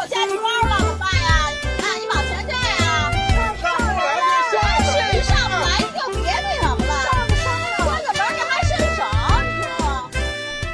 [0.00, 1.28] 有假期包了，怎么办呀？
[1.82, 2.54] 啊，你往前站
[2.86, 3.10] 啊！
[3.60, 4.08] 上不来
[4.84, 6.92] 是你上不来，你就别那什么了。
[7.02, 7.74] 上不上呀？
[7.84, 9.02] 关个门你还伸手，
[9.42, 10.08] 你说吗？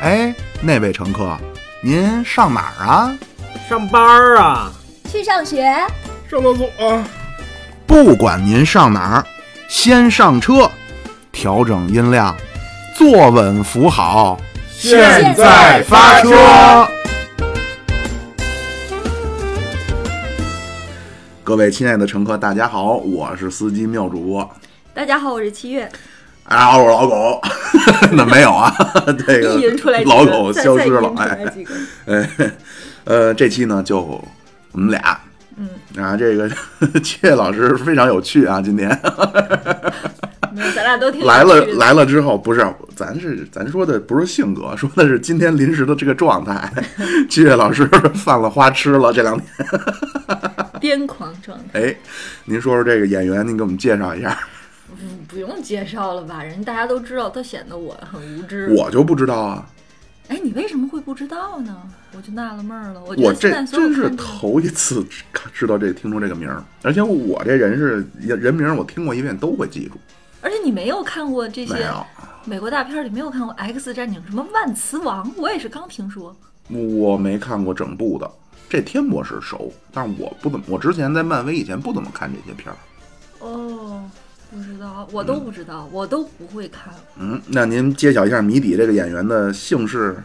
[0.03, 1.39] 哎，那位乘客，
[1.83, 3.17] 您上哪儿啊？
[3.67, 4.71] 上班儿啊？
[5.11, 5.65] 去上学，
[6.31, 7.03] 上厕所、啊？
[7.87, 9.25] 不管您上哪儿，
[9.69, 10.71] 先上车，
[11.33, 12.37] 调整音量，
[12.95, 14.39] 坐稳扶好，
[14.71, 16.87] 现在发车。
[21.55, 24.51] 各位亲爱的乘客，大家好，我是司机妙主播。
[24.93, 25.89] 大家好，我是七月。
[26.43, 27.41] 啊，我是老狗，
[28.11, 28.75] 那没有啊，
[29.25, 31.47] 这个老狗消失了，哎
[32.13, 32.51] 哎，
[33.05, 34.29] 呃，这期呢就我
[34.73, 35.17] 们俩，
[35.57, 35.69] 嗯，
[36.05, 36.51] 啊，这个
[37.05, 38.89] 七月老师非常有趣啊，今天
[40.75, 42.67] 咱俩都来了来了之后，不是
[42.97, 46.69] 咱是咱说的不是性格，说的是今天临时的这个状态。
[47.31, 49.49] 七月老师犯了花痴了，这两天。
[50.85, 51.81] 癫狂状态。
[51.81, 51.97] 哎，
[52.45, 54.39] 您说说这个演员，您给我们介绍一下。
[55.01, 56.45] 嗯，不用介绍了吧？
[56.45, 58.71] 人大家都知道，他显得我很无知。
[58.77, 59.67] 我就不知道啊，
[60.29, 61.75] 哎，你为什么会不知道呢？
[62.15, 63.03] 我就纳了闷儿了。
[63.03, 65.05] 我这真是头一次
[65.55, 69.99] 知道这听说这个名儿，而且我这人是人名，我听过一遍都会记住。
[70.43, 71.91] 而且你没有看过这些，
[72.45, 76.37] 美国大片儿里没有看过《X 战警》什么万磁王，我也是刚听说。
[76.69, 78.31] 我没看过整部的。
[78.75, 82.77] 这天博士熟，但是我不怎么，我之前在漫威以前不怎么看这些片儿。
[83.39, 84.03] 哦，
[84.51, 86.93] 不知道，我都不知道，我都不会看。
[87.17, 90.21] 嗯，那您揭晓一下谜底，这个演员的姓氏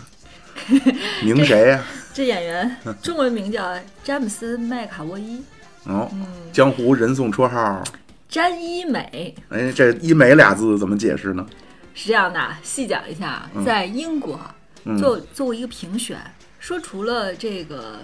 [1.23, 5.44] 名谁呀、这演员中文名叫詹姆斯·麦卡沃伊，
[5.84, 7.84] 哦，嗯江湖人送绰号，
[8.28, 9.36] 詹一美。
[9.50, 11.45] 哎，这“医美”俩字怎么解释呢？
[11.94, 14.39] 是这样的，细讲一下，在英国
[14.86, 16.17] 嗯做做过一个评选，
[16.58, 18.00] 说除了这个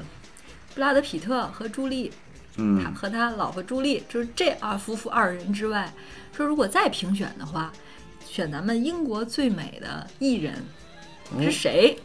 [0.75, 2.11] 布拉德皮特和朱莉，
[2.57, 5.91] 嗯他嗯和他老婆朱莉，就是这二夫妇二人之外，
[6.35, 7.71] 说如果再评选的话，
[8.25, 10.53] 选咱们英国最美的艺人
[11.39, 11.97] 是谁？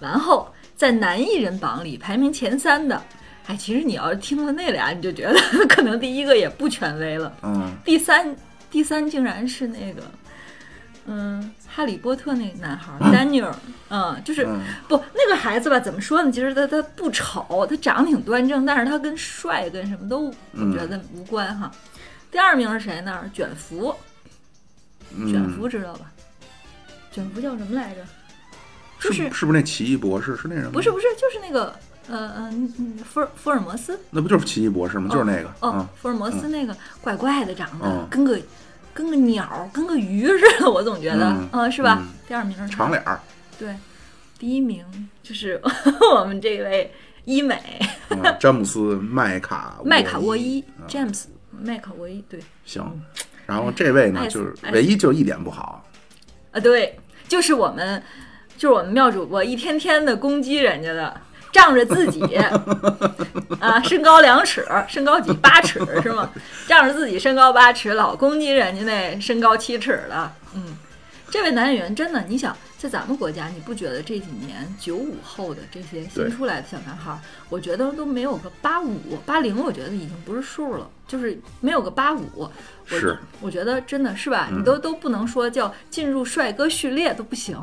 [0.00, 3.00] 然后在男艺人榜里排名前三的，
[3.46, 5.38] 哎，其实你要是听了那俩，你就觉得
[5.68, 7.32] 可能第一个也不权威了。
[7.42, 8.34] 嗯，第三，
[8.68, 10.02] 第三竟然是那个，
[11.06, 13.54] 嗯，哈利波特那个男孩丹尼尔，
[13.88, 15.80] 嗯，就是、嗯不那个孩子吧？
[15.80, 16.30] 怎么说呢？
[16.30, 21.70] 其实他他不丑，他长得挺端正，但是他跟帅跟什么都我觉得无关哈。
[22.30, 23.24] 第二名是谁呢？
[23.32, 23.94] 卷福，
[25.10, 26.10] 卷嗯，福知道吧？
[27.10, 28.02] 卷福叫什么来着？
[29.00, 30.36] 就是是是不是那奇异博士？
[30.36, 30.70] 是那人吗？
[30.74, 31.74] 不是不是就是那个
[32.08, 35.08] 呃嗯嗯福尔福尔摩斯，那不就是奇异博士吗？
[35.10, 38.38] 就是那个，哦嗯，福尔摩斯那个怪怪的，长得、嗯跟个
[38.94, 41.98] 跟个鸟，跟个鱼似的，我总觉得，嗯是吧？
[42.00, 43.20] 嗯第二名是长脸儿，
[43.58, 43.74] 对，
[44.38, 44.84] 第一名
[45.22, 45.60] 就是
[46.14, 46.92] 我们这位
[47.24, 47.60] 医美
[48.10, 52.84] 嗯詹姆斯麦卡 麦卡沃伊嗯 James 麦卡沃伊，对行。
[53.46, 55.84] 然后这位呢，就是唯一就一点不好，
[56.52, 56.98] 啊，对，
[57.28, 58.02] 就是我们
[58.56, 61.20] 就是我们妙主播一天天的攻击人家的。
[61.52, 62.20] 仗着自己
[63.60, 66.28] 啊，身高两尺，身高几八尺是吗？
[66.66, 70.32] 仗着自己身高八尺，老攻击人家那身高七尺的。
[70.54, 70.76] 嗯，
[71.30, 77.18] 这位男演员真的，你想在咱们国家，你不觉得这几年九五后的这些新出来的小男孩儿，
[77.48, 82.28] 我觉得都没有个八五、八零，我觉得已经不是数了，就是没有个八五。
[82.34, 82.50] 我
[82.86, 84.48] 是，我觉得真的是吧？
[84.50, 87.56] 嗯你都都不能说叫进入帅哥序列都不行，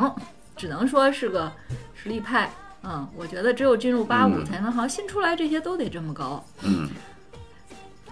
[0.56, 1.52] 只能说是个
[1.96, 2.50] 实力派。
[2.84, 6.44] 嗯，我觉得只有进入八五嗯才能好，新出来这些都得这么高。
[6.64, 6.90] 嗯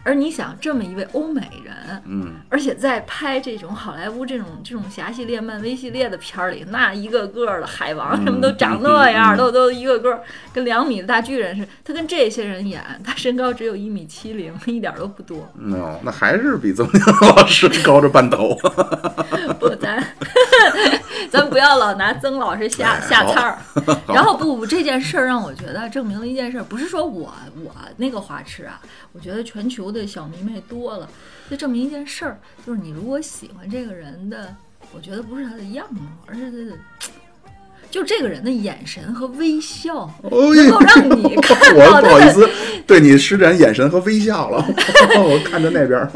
[0.08, 10.24] 而你想，这么一位欧美人，嗯，而且在拍这种好莱坞这种这种侠系列、漫威系列的片儿里，那一个个的海王什么都长那样，都都一个个
[10.54, 11.68] 跟两米的大巨人似的。
[11.84, 15.46] 他跟这些人演，他身高只有一米七零，一点都不多。
[15.56, 18.56] no，那还是比曾经老师高着半头。
[19.60, 20.02] 不，咱
[21.30, 23.58] 咱不要老拿曾老师下哎下菜儿。
[24.08, 28.80] 然后不不，这件事儿让我觉得证明了一件事儿，不是说我我那个花痴啊，
[29.12, 31.10] 我觉得全球的小迷妹多了，
[31.50, 34.54] 就证明一件事儿，就是你如果喜欢这个人的，
[34.94, 36.78] 我觉得不是他的样貌，而是他的。
[37.90, 42.48] 就这个人的眼神和微笑，哦能够让你 看到的不好意思
[42.86, 44.58] 对你施展眼神和微笑了，
[45.16, 46.12] 我看着那边儿，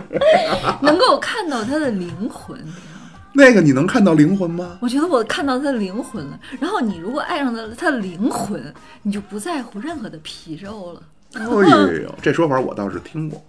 [0.80, 2.58] 能够看到他的灵魂。
[3.32, 4.78] 那个你能看到灵魂吗？
[4.80, 6.40] 我觉得我看到他的灵魂了。
[6.58, 11.02] 然后你如果爱上了他的灵魂，你就不在乎任何的皮肉了。
[11.34, 13.42] 哎呦，这说法我倒是听过。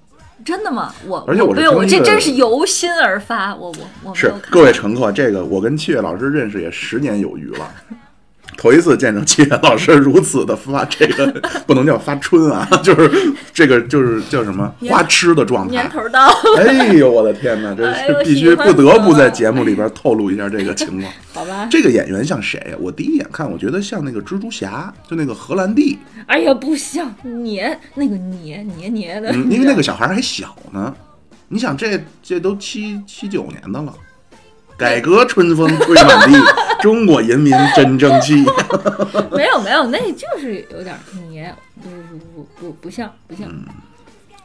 [0.44, 0.92] 真的吗？
[1.06, 3.56] 我而且我是没有，我这真是由心而发。
[3.56, 4.34] 我我我是。
[4.50, 7.72] 各位乘客，这个我跟七月老师认识也十年有余了。
[8.62, 11.26] 头一次见着七月老师如此的发这个
[11.66, 15.72] 不能叫发春啊， 就是这个就是叫什么花痴的状态。
[15.72, 16.28] 年头到，
[16.58, 21.12] 哎呦我的天哪， 这是必须不得不在节目里边透露一下这个情况。
[21.34, 21.68] 好吧？
[21.72, 22.78] 这个演员像谁呀？
[22.80, 25.98] 我第一眼看，我觉得像那个蜘蛛侠，就那个荷兰弟，
[26.28, 30.94] 哎呀，不像黏那个黏黏黏的，嗯，因为那个 小孩还小呢。
[31.48, 33.92] 你想这这都七七九年的了，
[34.82, 36.36] 改革春风吹满地，
[36.82, 38.44] 中国人民真争气。
[39.32, 40.98] 没有没有，那就是有点
[41.30, 43.48] 黏，不不不不不像不像。
[43.48, 43.64] 嗯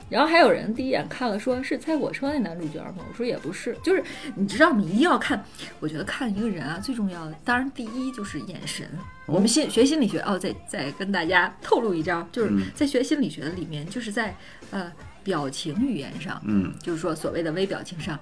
[0.09, 2.99] 然后还有人第一眼看了说是猜火车那男主角吗？
[3.11, 4.01] 我说也不是，就是
[4.37, 5.45] 你知道你一定要看，
[5.81, 8.89] 我觉得看一个人啊最重要的，当然第一就是眼神。
[9.27, 14.33] 我们心学心理学哦，再再跟大家透露一招，就是嗯在学心理学里面，就是在
[14.71, 14.93] 呃
[15.25, 18.17] 表情语言上，嗯，就是说所谓的微表情上，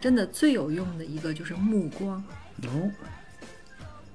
[0.00, 2.22] 真的最有用的一个就是目光。
[2.62, 2.90] 哦，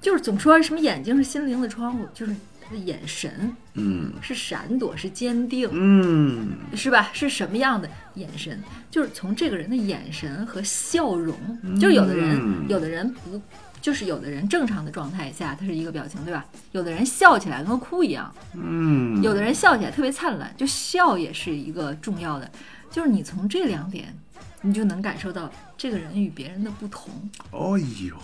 [0.00, 7.10] 就是总说什么眼睛是心灵的窗户，就是他的眼神嗯是闪躲，是坚定，嗯是吧？
[7.12, 8.60] 是什么样的眼神？
[8.90, 11.36] 就是从这个人的眼神和笑容，
[11.78, 13.40] 就是有的人，嗯有的人不，
[13.80, 16.44] 就是有的人正常的状态下，他是一个表情，对吧？
[16.72, 22.50] 有的人笑起来跟哭一样，嗯，有的人笑起来特别灿烂，就笑也是一个重要的。
[22.90, 24.14] 就是你从这两点，
[24.60, 25.50] 你就能感受到
[25.82, 27.10] 这个人与别人的不同。
[27.50, 28.14] 哎呦，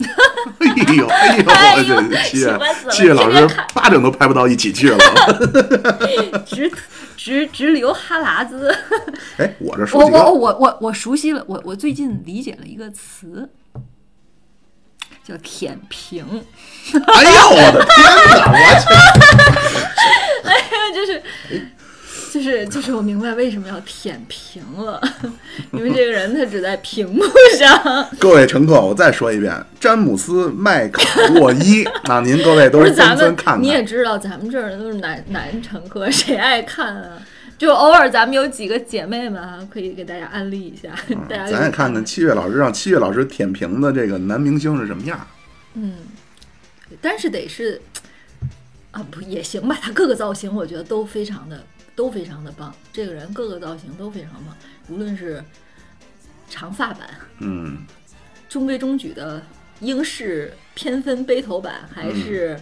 [0.60, 4.96] 哎呦，哎呦，哎呦我这七月喜欢死了七月老师巴掌都拍不到一起去了。
[6.46, 6.70] 直
[7.16, 8.72] 直直流哈喇子。
[9.38, 13.50] 哎，我这说我我，我我我熟悉了，我我最近理解了一个词，
[15.26, 16.24] 叫舔屏，
[16.92, 18.06] 哎呦，我的天
[18.38, 18.86] 哪，我去，
[20.94, 21.20] 就是
[22.30, 25.00] 就是就是我明白为什么要舔屏了，
[25.72, 27.22] 因为这个人他只在屏幕
[27.58, 33.62] 上， 各位乘客，我再说一遍，詹姆斯麦卡洛伊，那您各位都是咱们纷纷看看。
[33.62, 37.18] 你也知道，咱们这儿都是男男乘客，谁爱看啊？
[37.58, 40.90] 就偶尔咱们有几个姐妹们啊，可以给大家安利一下，
[41.28, 45.26] 大家嗯咱也看看七月老师让七月老师舔屏的这个男明星是什么样。
[45.74, 45.94] 嗯，
[47.00, 47.80] 但是得是
[48.92, 49.76] 啊，不也行吧？
[49.82, 51.64] 他各个造型我觉得都非常的
[51.98, 54.56] 都非常的棒，这个人各个造型都非常棒，
[54.88, 55.42] 无论是
[56.48, 57.10] 长发版、
[57.40, 57.84] 嗯
[58.48, 59.42] 中规中矩的
[59.80, 62.56] 英式偏分背头版，还是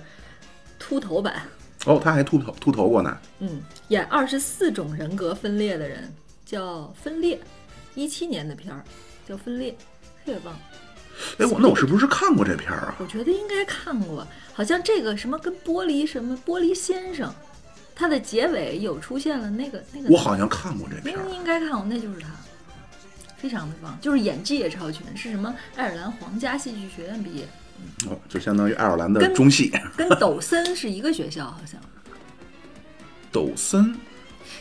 [0.78, 1.42] 秃头版。
[1.84, 3.14] 哦，他还秃头秃头过呢。
[3.40, 6.10] 嗯，演二十四种人格分裂的人
[6.46, 7.36] 叫《分裂》，
[7.94, 8.82] 一七年的片儿
[9.28, 9.70] 叫《分裂》，
[10.24, 10.58] 特别棒。
[11.38, 12.96] 哎，我那我是不是看过这片儿啊？
[12.98, 17.30] 我觉得应该看过，好像这个什么跟玻璃什么玻璃先生，
[17.98, 21.24] 他的结尾有出现了那个那个，我好像看过这片儿。
[21.30, 22.28] 应应该看过，那就是他，
[23.38, 27.44] 非常的棒，就是演技也超群，是什么爱尔兰皇家戏剧学院毕业，
[28.06, 29.72] 哦，就相当于爱尔兰的中戏。
[29.96, 31.80] 跟抖森是一个学校，好像。
[33.32, 33.98] 抖森，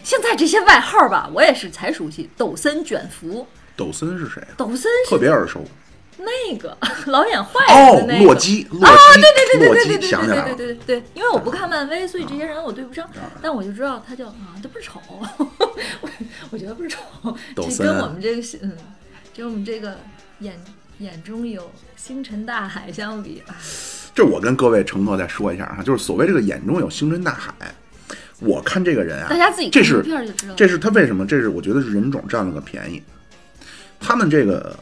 [0.01, 3.45] 现在这些外号吧，我也是才熟悉，抖森卷福，
[3.75, 4.55] 抖森是谁啊？
[4.55, 5.61] 抖森特别耳熟。
[6.17, 6.77] 那个
[7.07, 8.25] 老演坏的那，个。
[8.25, 10.55] 洛基，洛基，对对对对对对想起来了。
[10.55, 13.09] 对对对对，因为我不看漫威，所以这些人我对不上，
[13.41, 15.01] 但我就知道他叫啊，他不是丑，
[16.01, 16.09] 我
[16.51, 16.99] 我觉得不是丑，
[17.79, 18.71] 跟我们这个嗯，
[19.35, 19.97] 跟我们这个
[20.39, 20.59] 眼
[20.99, 23.55] 眼中有星辰大海相比，啊
[24.13, 27.53] 这我跟各位承诺再说一下哈，就是所谓这个眼中有星辰大海，
[28.39, 30.55] 我看这个人啊，大家自己这是片儿就知道了。
[30.55, 31.25] 这是他为什么？
[31.27, 33.03] 这是我觉得是人种占了个便宜。
[33.99, 34.73] 他们这个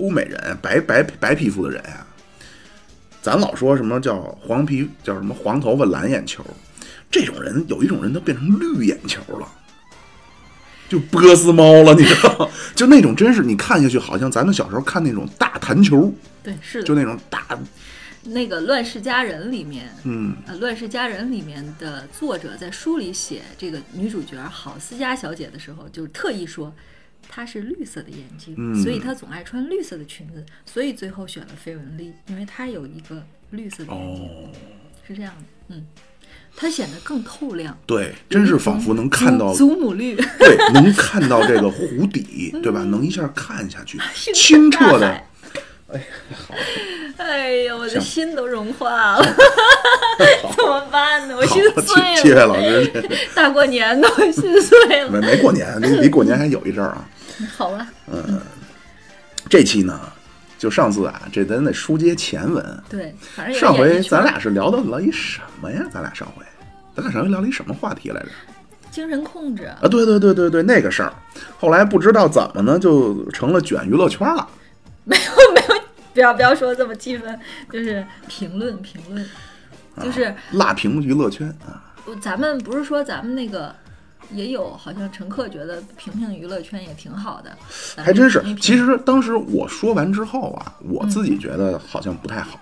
[0.00, 2.06] 欧美人，白白白皮肤的人啊，
[3.20, 6.44] 咱老说什么叫黄皮，叫什么黄头发蓝眼球，
[7.10, 9.46] 这种人有一种人都变成绿眼球了。
[10.88, 12.48] 就波斯猫了，你知道吗？
[12.74, 17.46] 就那种真是你看下去，好像咱们小时候看那种大弹球，对，是的就，那种大，
[18.24, 26.74] 那个《乱世佳人》里面，嗯，呃，《乱世佳人》里面的作者在书里写这个女主角郝思嘉小姐的时候，就特意说
[27.28, 28.74] 她是绿色的眼睛，嗯。
[28.82, 34.50] 所以她总爱穿绿色的裙子，所以最后选了费雯丽，因为她有一个绿色的眼睛，哦，
[35.06, 35.86] 是这样的，嗯，
[36.56, 42.82] 它显得更透亮，对，真是仿佛能看到祖祖母绿，对，能看到这个湖底，对吧？
[42.84, 43.98] 能一下看下去，
[44.34, 45.22] 清澈的
[45.92, 47.24] 大海。
[47.24, 49.22] 哎呀，我的心都融化了，
[50.56, 51.36] 怎么办呢？
[51.36, 55.10] 我心好，碎了七月了，老师 大过年的我心碎了。
[55.10, 57.04] 没没过年，离离过年还有一阵儿啊。
[57.56, 58.40] 好吧，嗯
[59.48, 59.98] 这期呢，
[60.58, 62.82] 就上次啊，这咱得书接前文。
[62.88, 65.82] 对，反正上回咱俩是聊到了一什么呀？
[65.92, 66.44] 咱俩上回，
[66.94, 68.28] 咱俩上回聊了一什么话题来着？
[68.90, 71.12] 精神控制，啊，对对对对对，那个事儿。
[71.58, 74.48] 后来不知道怎么呢，就成了卷娱乐圈了。
[75.04, 75.59] 没有没有，
[76.12, 77.38] 不要不要说这么气愤，
[77.72, 79.26] 就是评论评论，
[80.02, 83.74] 就是辣评娱乐圈啊，咱们不是说咱们那个
[84.32, 87.50] 也有，好像乘客觉得评评娱乐圈也挺好的，
[87.96, 92.58] 还真是其实当时我说完之后啊，我自嗯己觉得好像不太好。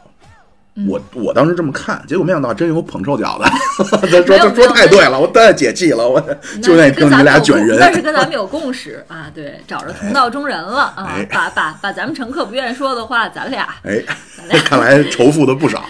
[0.87, 3.44] 我我当时这么看，结果没想到真有捧臭脚的。
[4.00, 6.20] 他说他说太对了，我太解气了，我
[6.62, 7.76] 就愿意听你们俩卷人。
[7.80, 8.02] 但是。
[8.02, 14.02] 跟咱们有共识啊，对，找着同道中人了啊哎，把把把咱们乘客不愿意说的话，咱俩哎，
[14.64, 15.85] 看来仇富的不少。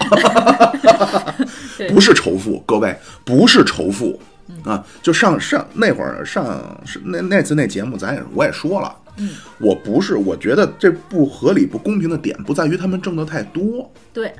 [1.77, 4.21] 对不是仇富，各位不是仇富
[4.65, 4.83] 啊！
[5.01, 6.45] 就上上那会儿上
[6.85, 14.33] 是那那次那节目，咱也我也说了，嗯，我不是，我觉得这不合理、不公平的点不在于他们挣的太多，对。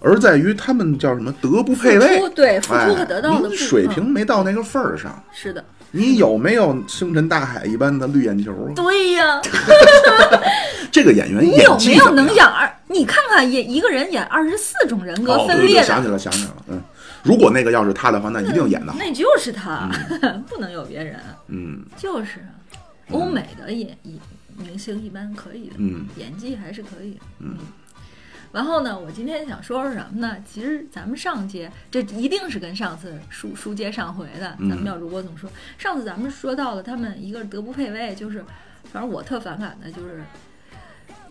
[0.00, 2.18] 而在于他们叫什么德不配位。
[2.20, 5.22] 付，对付出哎和得到水嗯平没到那个份儿上。
[5.30, 8.72] 是的，你有没有星辰大海一般的绿眼球啊？
[8.74, 9.40] 对呀，
[10.90, 12.70] 这个演员你演有没有能演二？
[12.86, 16.80] 你看看演一个人演二十四种人格哦，对对对，分裂的，想起来想起来了，嗯，
[17.22, 19.86] 如果那个要是他的话，那一定演的好，那就是他，
[20.48, 21.16] 不能有别人，
[21.48, 21.82] 嗯。
[21.98, 22.38] 就是
[23.10, 24.18] 欧美的演演
[24.56, 27.56] 明星一般可以的，嗯演技还是可以的，嗯。
[28.50, 30.36] 然后呢，我今天想说说什么呢？
[30.50, 34.56] 其实咱们上节这一定是跟上次书书接上回的。
[34.58, 35.50] 咱们嗯妙主播怎么说？
[35.76, 38.42] 上次咱们说到了他们一个德不配位，就是
[38.90, 40.24] 反正我特反感的就是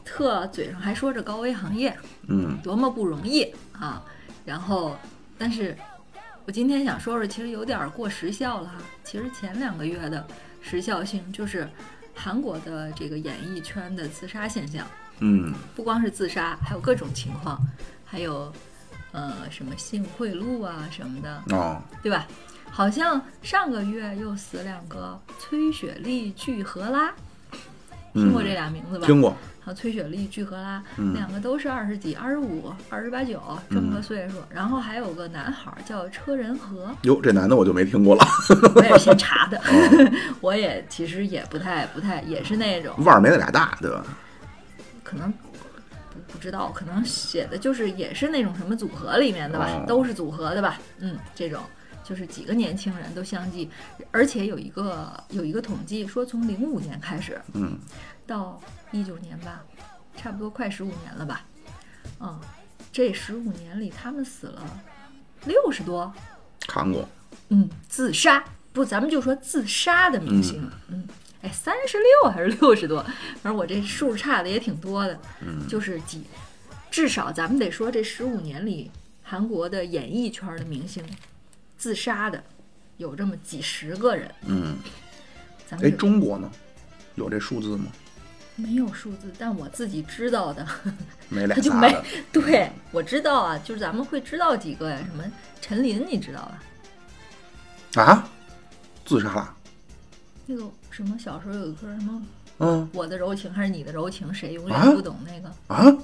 [0.05, 4.05] 特嘴上还说着高危行业，嗯多么不容易啊！
[4.45, 4.95] 然后，
[5.39, 5.75] 但是
[6.45, 8.75] 我今天想说说，其实有点儿过时效了哈。
[9.03, 10.25] 其实前两个月的
[10.67, 11.69] 时效性就是
[12.13, 14.85] 韩国的这个演艺圈的自杀现象，
[15.19, 17.57] 嗯不光是自杀，还有各种情况，
[18.03, 18.51] 还有
[19.13, 22.27] 呃什么性贿赂啊什么的，哦，对吧？
[22.69, 27.13] 好像上个月又死两个崔雪莉、具荷拉，
[28.13, 29.05] 听过这俩名字吧？
[29.05, 29.35] 嗯听过，
[29.67, 31.13] 还有崔雪莉、具荷拉，嗯。
[31.13, 34.35] 两个都是二十几、二十五、二十八九这么个岁数。
[34.49, 38.25] 然后还有个男孩儿叫车仁和，哟，这男的我就没听过了，
[38.75, 40.11] 我也是先查的，哦。
[40.39, 44.05] 我也其实也不太不太，也是那种腕儿没那俩大，对吧？
[45.03, 45.37] 可能不
[46.31, 51.59] 不知道，可能写的就是也是那种什么组合里面的吧，哦都是组合的吧，嗯，这种。
[52.03, 53.69] 就是几个年轻人都相继，
[54.11, 57.77] 而且有一个有一个统计说，从零五年开始嗯。
[58.25, 59.63] 到一九年吧，
[60.15, 61.45] 差不多快十五年了吧，
[62.19, 62.39] 嗯，
[62.91, 64.63] 这十五年里他们死了
[65.45, 66.13] 六十多，
[66.67, 67.07] 韩国，
[67.49, 71.07] 嗯，自杀不，咱们就说自杀的明星，嗯，
[71.41, 73.03] 哎，三十六还是六十多，
[73.41, 75.67] 反正我这数差的也挺多的，嗯。
[75.67, 76.23] 就是几，
[76.89, 78.89] 至少咱们得说这十五年里，
[79.21, 81.03] 韩国的演艺圈的明星
[81.77, 82.43] 自杀的
[82.97, 84.89] 有这么几十个人，嗯，哎，
[85.67, 86.49] 咱们就中国呢？
[87.15, 87.85] 有这数字吗？
[88.57, 90.65] 没有数字，但我自己知道的，
[91.29, 91.95] 没俩他就没
[92.31, 95.23] 对我知道啊，就是咱们会知道几个呀，什么
[95.61, 96.51] 陈琳，你知道
[97.93, 98.01] 吧？
[98.03, 98.27] 啊？
[99.05, 99.53] 自杀了？
[100.47, 102.21] 那个什么小时候有一歌什么
[102.59, 105.51] 嗯我的柔情还是你的柔情，谁永啊远不懂那个？
[105.67, 105.97] 啊？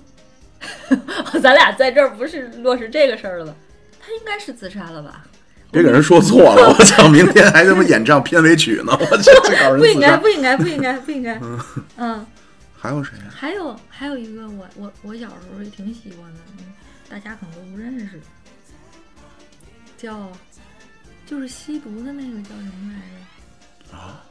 [1.41, 3.53] 咱俩在这儿不是落实这个事儿了吧？
[3.99, 5.25] 他应该是自杀了吧？
[5.71, 10.27] 别给人说错了， 我操明天还他妈演唱片尾曲呢，我这这搞人不应该，不。
[10.29, 11.39] 应该，不应该，不应该。
[11.97, 12.25] 嗯，
[12.83, 13.31] 还有谁啊？
[13.33, 16.73] 还有还有一个我我我小时候也挺喜欢的，嗯，
[17.07, 18.19] 大家可能都不认识，
[19.97, 20.29] 叫
[21.25, 22.99] 就是吸毒的那个叫什么来
[23.89, 23.97] 着？
[23.97, 24.25] 啊？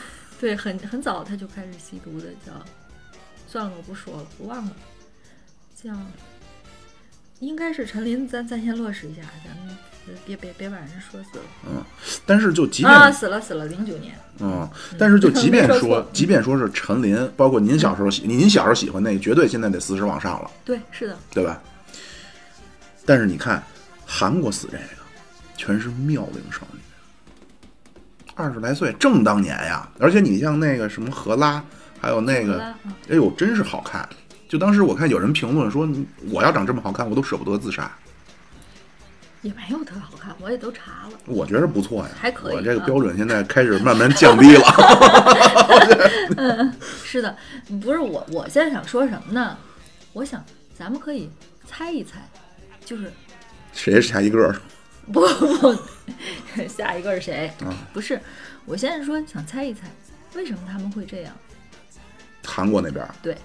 [0.40, 2.64] 对，很很早他就开始吸毒的，叫
[3.46, 4.74] 算了，我不说了，我忘了，
[5.74, 5.94] 叫
[7.40, 9.76] 应该是陈琳，咱咱先落实一下，咱们
[10.26, 11.82] 别别别把人说死了嗯，
[12.26, 14.68] 但是就即便啊，死了死了，零九年，嗯，
[14.98, 21.60] 但是就即便没说说， 即便说是陈琳，包括您小时候喜，您小时候喜欢那个，绝对现在得四十往上了，对，是的，对吧？
[23.04, 23.62] 但是你看，
[24.06, 25.02] 韩国死这个，
[25.56, 26.78] 全是妙龄少女，
[28.34, 29.88] 二十来岁正当年呀。
[29.98, 31.62] 而且你像那个什么荷拉，
[32.00, 32.60] 还有那个，
[33.08, 34.08] 哎呦，真是好看。
[34.48, 35.88] 就当时我看有人评论说，
[36.30, 37.90] 我要长这么好看，我都舍不得自杀。
[39.42, 41.18] 也没有特好看，我也都查了。
[41.26, 44.64] 我觉得不错呀，还可以我这个啊标准 现在开始慢慢降低了。
[46.36, 47.36] 嗯是的，
[47.82, 49.56] 不是我，我现在想说什么呢？
[50.12, 50.42] 我想
[50.76, 51.30] 咱们可以
[51.66, 52.26] 猜一猜，
[52.84, 53.12] 就是
[53.72, 54.54] 谁是下一个？
[55.12, 55.20] 不
[55.58, 55.74] 不，
[56.68, 57.52] 下一个是谁？
[57.64, 58.20] 啊不是，
[58.64, 59.82] 我现在说想猜一猜，
[60.34, 61.34] 为什么他们会这样？
[62.44, 63.36] 韩国那边儿对，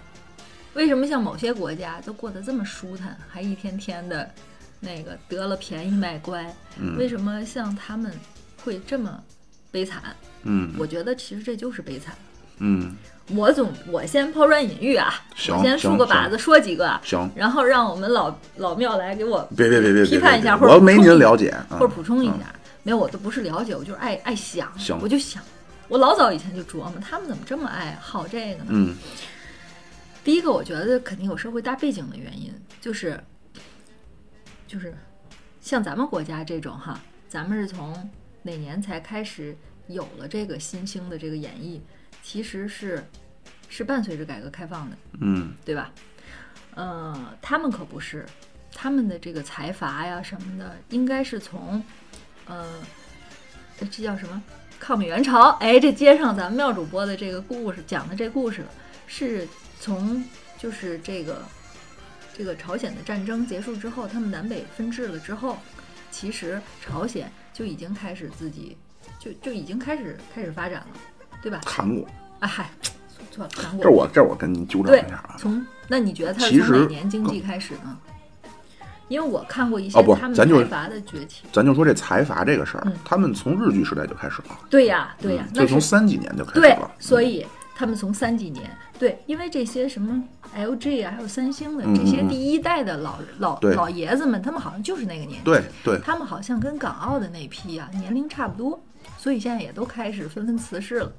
[0.74, 4.30] 为什么像某些国家都过得这么舒坦，还一天天的，
[4.80, 6.54] 那个得了便宜卖乖？
[6.78, 8.12] 嗯为什么像他们
[8.64, 9.22] 会这么
[9.72, 10.02] 悲惨？
[10.44, 12.16] 嗯，我觉得其实这就是悲惨。
[12.60, 12.96] 嗯，
[13.30, 17.00] 我总我先抛砖引玉啊，行我先竖个靶子说几个
[17.36, 22.34] 然后让我们老老庙来给我别别别批判一下或者补充一您了解，啊或者补充一下。
[22.34, 22.54] 嗯
[22.84, 25.44] 没有，我都不是了解，我就是爱爱想，行我就想，
[25.90, 28.70] 我老早以前就琢磨，他们怎么这么爱好这个呢？
[28.70, 28.96] 嗯
[30.24, 33.22] 第一个，我觉得肯定有社会大背景的原因，就是
[34.68, 34.94] 就是
[35.62, 38.10] 像咱们国家这种哈，咱们是从
[38.44, 39.58] 哪年才开始
[39.88, 41.80] 有了这个新兴的这个演绎，
[42.22, 43.04] 其实是
[43.70, 45.92] 是伴随着改革开放的，嗯对吧？
[46.76, 48.26] 呃，他们可不是，
[48.72, 51.84] 他们的这个财阀呀什么的，应该是从，
[52.46, 52.82] 呃，
[53.80, 54.44] 这叫什么？
[54.80, 55.50] 抗美援朝？
[55.60, 58.70] 哎，这接上咱们妙主播的这个故事讲的这故事了，
[59.08, 59.48] 是
[59.80, 60.24] 从
[60.60, 61.42] 就是这个
[62.38, 65.58] 这个朝鲜的战争结束之后，他们南北分治了之后，
[66.12, 68.78] 其实朝鲜就已经开始自己
[69.20, 70.88] 就就已经开始开始发展了，
[71.42, 71.62] 对吧？
[71.66, 72.08] 韩国，
[72.40, 72.70] 啊嗨，
[73.32, 73.84] 错了，韩国。
[73.84, 77.98] 这我这我跟您纠正一下啊，，从那你觉得它其实是从哪年经济开始呢？
[79.08, 81.44] 因为我看过一些他们咱就财阀的崛起。
[81.52, 90.24] 咱就说这财阀这个事儿嗯，他们从日据时代就开始了，对呀，对呀，嗯那就从三几年就开始对了，，所以他们从三几年，对，因为这些什么
[90.56, 98.80] LG 啊，还有三星的嗯这些第一代的老老老爷子们，他们好像就是那个年纪，对对，他们好像跟港澳的那批啊年龄差不多，
[99.18, 101.12] 所以现在也都开始纷纷辞世了，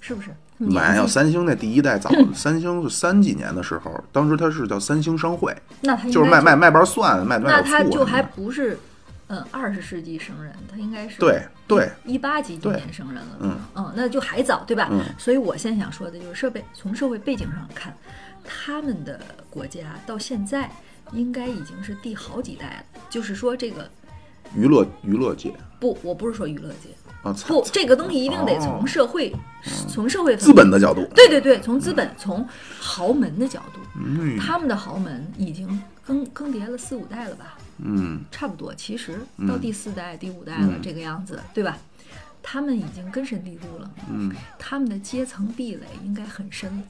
[0.00, 0.30] 是不是？
[0.60, 8.76] 没有三星那第一代早， 三星是三几年的时候，当时它是叫三星商会，那他就是卖卖卖包蒜，卖卖醋啊什么他就还不是，
[9.28, 14.88] 嗯，二十世纪生人，他应该是对对，一八几几年生人了，嗯嗯那就还早，对吧？
[14.90, 17.94] 嗯所以我现在想说的就是设备从社会背景上看，
[18.42, 19.20] 他们的
[19.50, 20.70] 国家到现在
[21.12, 23.86] 应该已经是第好几代了，就是说这个
[24.54, 26.88] 娱乐娱乐界不，我不是说娱乐界，
[27.22, 29.30] 啊，操不，这个东西一定得哦从社会，
[29.90, 32.48] 从社会资本的角度，对对对，从资本从
[32.80, 37.57] 豪门的角度，嗯他们的豪门已经更更迭了四五代了吧？
[37.78, 38.24] 嗯。
[38.30, 40.80] 差不多，其实到嗯第四代、第五代了，嗯。
[40.82, 41.78] 这个样子，对吧？
[42.42, 44.34] 他们已经根深蒂固了，嗯。
[44.58, 46.82] 他们的阶层壁垒应该很深，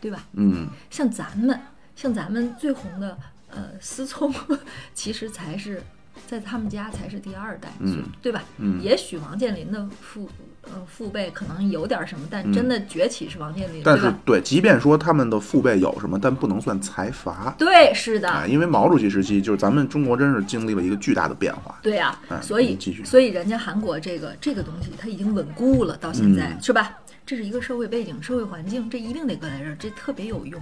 [0.00, 0.24] 对吧？
[0.32, 0.68] 嗯。
[0.90, 1.60] 像咱们，
[1.94, 3.16] 像咱们最红的
[3.50, 4.32] 呃思聪，
[4.94, 5.82] 其实才是
[6.26, 8.04] 在他们家才是第二代，嗯。
[8.22, 8.42] 对吧？
[8.58, 8.82] 嗯。
[8.82, 10.28] 也许王健林的父
[10.62, 14.38] 呃父辈可能有点什么，但真的崛起是王健林，但是对？
[14.38, 21.78] 对，即便说他们的父辈有什么，但不能算财阀对，是的，啊，因为毛主席时期，就是咱们中国真是经历了一个巨大的变化。
[21.82, 26.98] 对呀、哎所以继续所以人家韩国这个这个东西，它已经稳固了，到现在、嗯是吧？
[27.26, 30.60] 这是一个社会背景、社会环境，这一定得搁在这儿，这特别有用。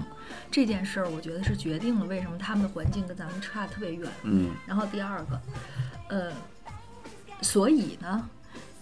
[0.50, 4.06] 这件事儿，我觉得是决定了为什么他们的环境跟咱们差特别远。
[4.24, 5.40] 嗯然后第二个，
[6.10, 6.30] 呃，
[7.40, 8.28] 所以呢，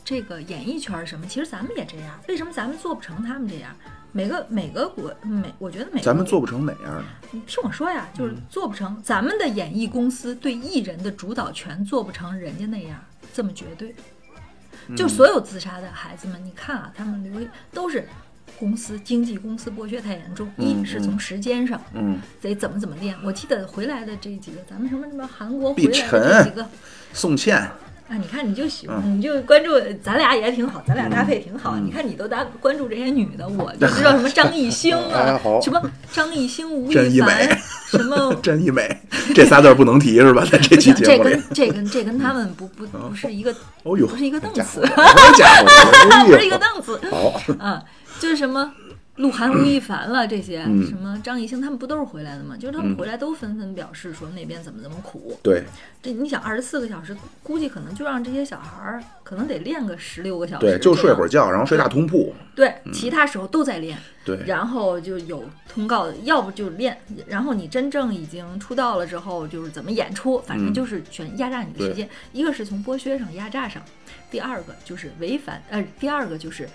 [0.07, 3.75] 这个演艺圈儿什么，其实咱们也这样，为什么咱们做不成他们这样？
[4.12, 7.05] 每个每个国每，我觉得每个咱们做不成哪样呢？
[7.33, 13.95] 你听我说呀，就是嗯做不成，咱们的演艺公司对艺人的主导权做不成人家那样这么绝对。
[14.88, 18.09] 嗯就所有自杀的孩子们，你看啊，他们留都是
[18.57, 23.16] 公司经纪公司剥削太严重，一嗯是从时间上嗯，得怎么怎么练。
[23.25, 26.66] 我记得回来的这几个，咱们什么什么韩国回来的这几个。
[27.12, 27.69] 宋茜，
[28.09, 29.71] 啊，你看你就喜欢，嗯你就关注，
[30.03, 31.73] 咱俩也挺好，咱俩搭配挺好。
[31.75, 35.81] 嗯你看你都搭关注这些女的，我 就知道什么张艺兴哎啊好，什么
[36.12, 38.97] 张艺兴、吴亦凡美，什么 真一美，
[39.35, 40.45] 这仨字儿不能提是吧？
[40.51, 45.66] 在这期节目里这跟，这跟这跟他们不不不是一个，哦呦，不是一个档家次伙， 好家伙，
[46.11, 47.01] 哎呦不是一个档次。
[47.11, 47.83] 好，啊，
[48.21, 48.73] 就是什么
[49.17, 52.57] 鹿晗、吴亦凡了这些，嗯什么张艺兴，他们不都是回来的吗？
[52.57, 55.39] 就是他们嗯回来都纷纷表示说那边怎么怎么苦。
[55.43, 55.65] 对，
[56.03, 61.27] 这你想二十四个小时，估计可能就让这些小孩儿可能得练个十六个小时，对，就睡会儿。
[61.29, 63.99] 觉，然后睡大通铺，对，其他时候都在练。
[64.25, 72.09] 对，然后就有通告，要不就练，然后你真正已经出道了之后，就是怎么演出，反正嗯就是全压榨你的时间。
[72.33, 73.83] 一个是从剥削上压榨上，
[74.31, 76.69] 第二个就是违反，呃，第二个就是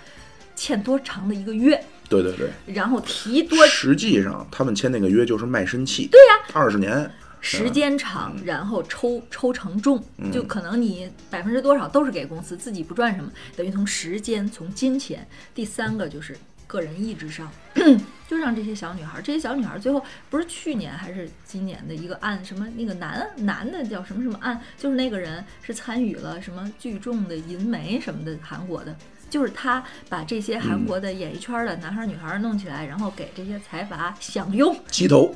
[0.54, 2.74] 欠多长的一个约，对对对。
[2.74, 6.06] 然后提多实际上，他们签那个约就是卖身契。
[6.06, 7.10] 对呀、二十年。
[7.44, 15.26] 时间长，然后抽抽成重，嗯就可能你百分之多少都是给公司，自己不赚什么，等于从时间、从金钱。
[15.52, 17.50] 第三个就是个人意志上，
[18.30, 28.96] 就让这些小女孩儿，这些小女孩儿最后不是去年还是今年的一个案，什么那个男男的叫什么什么案，就是那个人是参与了什么聚众的淫媒什么的，韩国的。
[29.32, 35.34] 就是他把这些韩国的演艺圈的男孩儿女孩儿弄起来，然后给这些财阀享用，鸡头，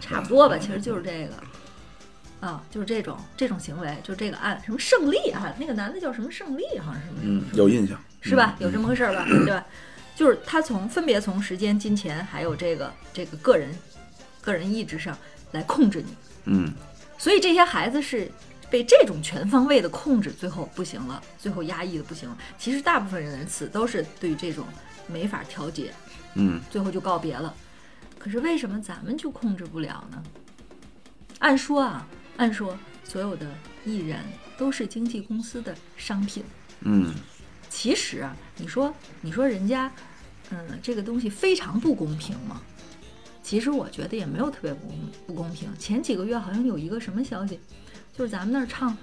[0.00, 8.54] 差不多吧，其实就是这个，啊，就是这种这种行为，就这个案，什么胜利啊，那个男的叫什么胜利，好像是什么，嗯，有印象，是吧？
[8.60, 8.64] 嗯。
[8.64, 9.66] 有这么个事儿吧， 对吧？
[10.14, 13.76] 就是他从分别从时间、金钱还有这个这个个人
[14.40, 15.18] 个人意志上
[15.50, 16.72] 来控制你，嗯。
[17.18, 18.30] 所以这些孩子是
[18.72, 22.38] 被这种全方位的控制，最后不行了，最后压抑的不行了。
[22.56, 24.64] 其实大部分人死都是对这种
[25.06, 25.92] 没法调节，
[26.36, 27.54] 嗯最后就告别了。
[28.18, 30.22] 可是为什么咱们就控制不了呢？
[31.40, 32.08] 按说啊，
[32.38, 33.46] 按说所有的
[33.84, 34.20] 艺人
[34.56, 36.42] 都是经纪公司的商品。
[36.80, 37.12] 嗯
[37.68, 39.92] 其实啊，你说你说人家，
[40.48, 42.62] 嗯，这个东西非常不公平吗？
[43.42, 45.68] 其实我觉得也没有特别不公不公平。
[45.78, 47.60] 前几个月好像有一个什么消息，
[48.16, 48.96] 就是咱们那儿唱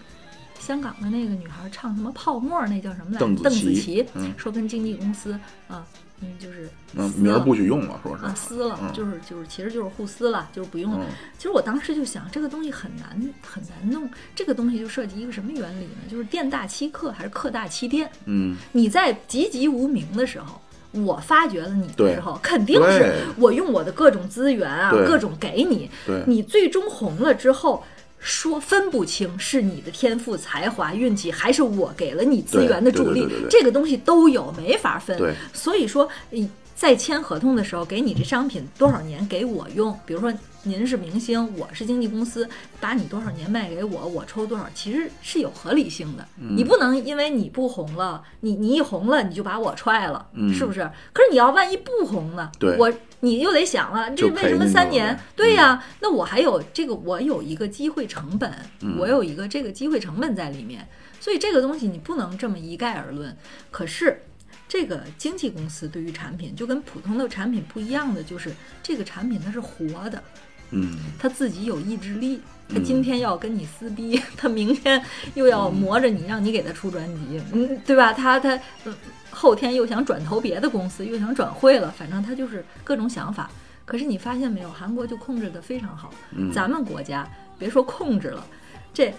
[0.60, 3.19] 香港的那个女孩唱什么泡沫，那叫什么来着？
[3.19, 4.06] 邓紫棋
[4.38, 5.34] 说跟经纪公司
[5.67, 5.86] 啊，
[6.22, 6.69] 嗯，就是
[7.15, 11.06] 名儿不许用了，说是啊撕了，嗯就是就是其实就是互撕了，就是不用了。
[11.10, 13.10] 嗯其实我当时就想，这个东西很难
[13.41, 16.02] 很难弄，这个东西就涉及一个什么原理呢？
[16.12, 18.12] 就是店大欺客还是客大欺店？
[18.26, 20.60] 嗯你在籍籍无名的时候，
[20.91, 25.89] 我发掘了你的时候，肯定是我用我的各种资源啊，各种给你，
[26.28, 27.82] 你最终红了之后。
[28.19, 35.36] 说分不清是你的天赋、才华、运气，还是我给了你资源的助力这个东西都有，没法分。
[35.53, 36.49] 所以说，你
[36.80, 42.48] 在签合同的时候，给你这商品多少年给我用，比如说您是明星，我是经纪公司，
[42.80, 46.26] 把你多少年卖给我，我抽多少，其实是有合理性的。
[46.39, 50.89] 嗯你不能因为你不红了，你你一红了你就把我踹了，嗯是不是？
[51.12, 52.50] 可是你要万一不红呢？
[52.58, 52.89] 对我
[53.20, 55.20] 你又得想了，这为什么三年？
[55.36, 60.88] 对呀、那我还有这个，我有一个机会成本，嗯我有一个这个机会成本在里面，
[61.20, 63.36] 所以这个东西你不能这么一概而论。
[63.70, 64.22] 可是。
[64.69, 70.23] 这个经纪公司对于产品就跟普通的产品不一样的，就是这个产品它是活的，
[70.69, 72.39] 嗯它自己有意志力。
[72.71, 75.03] 他嗯今天要跟你撕逼，它明天
[75.34, 78.13] 又要磨着你，让你给他出专辑，嗯，对吧？
[78.13, 78.55] 他他、
[78.86, 78.95] 嗯
[79.32, 83.49] 后天又想转投别的公司，又想转会了，反正他就是各种想法。
[83.86, 86.12] 可是你发现没有，韩国就控制的非常好。
[86.32, 87.27] 嗯咱们国家
[87.58, 88.45] 别说控制了，
[88.93, 89.13] 这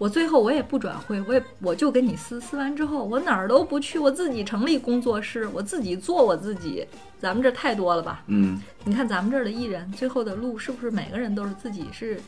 [0.00, 6.86] 我最后我也不转会，我也我就跟你撕，撕完之后我哪儿都不去，我自己成立工作室，我自己做我自己。
[7.18, 8.22] 咱们这太多了吧？
[8.28, 12.18] 嗯你看咱们这儿的艺人，最后的路是不是每个人都是自己是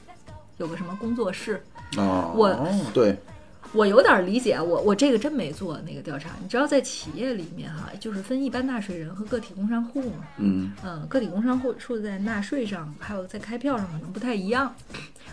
[0.58, 1.64] 有个什么工作室？
[1.96, 2.54] 哦，我
[2.92, 3.16] 对
[3.72, 6.28] 我有点理解，我我这个真没做那个调查。
[6.42, 10.26] 你知道在企业里面哈，就是分一般纳税人和个体工商户嘛。
[10.36, 14.74] 嗯嗯，个体工商户处在纳税上，还有在开票上可能不太一样。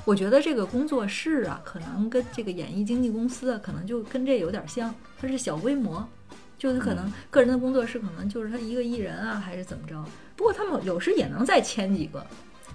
[0.09, 4.91] 我觉得这个工作室啊，可能跟这个演艺经纪公司啊，可能就跟这有点像，
[5.21, 6.03] 它是小规模，
[6.57, 10.03] 就是可能个人的工作室可能就是他一个艺人啊，还是怎么着。
[10.35, 12.25] 不过他们有时也能再签几个，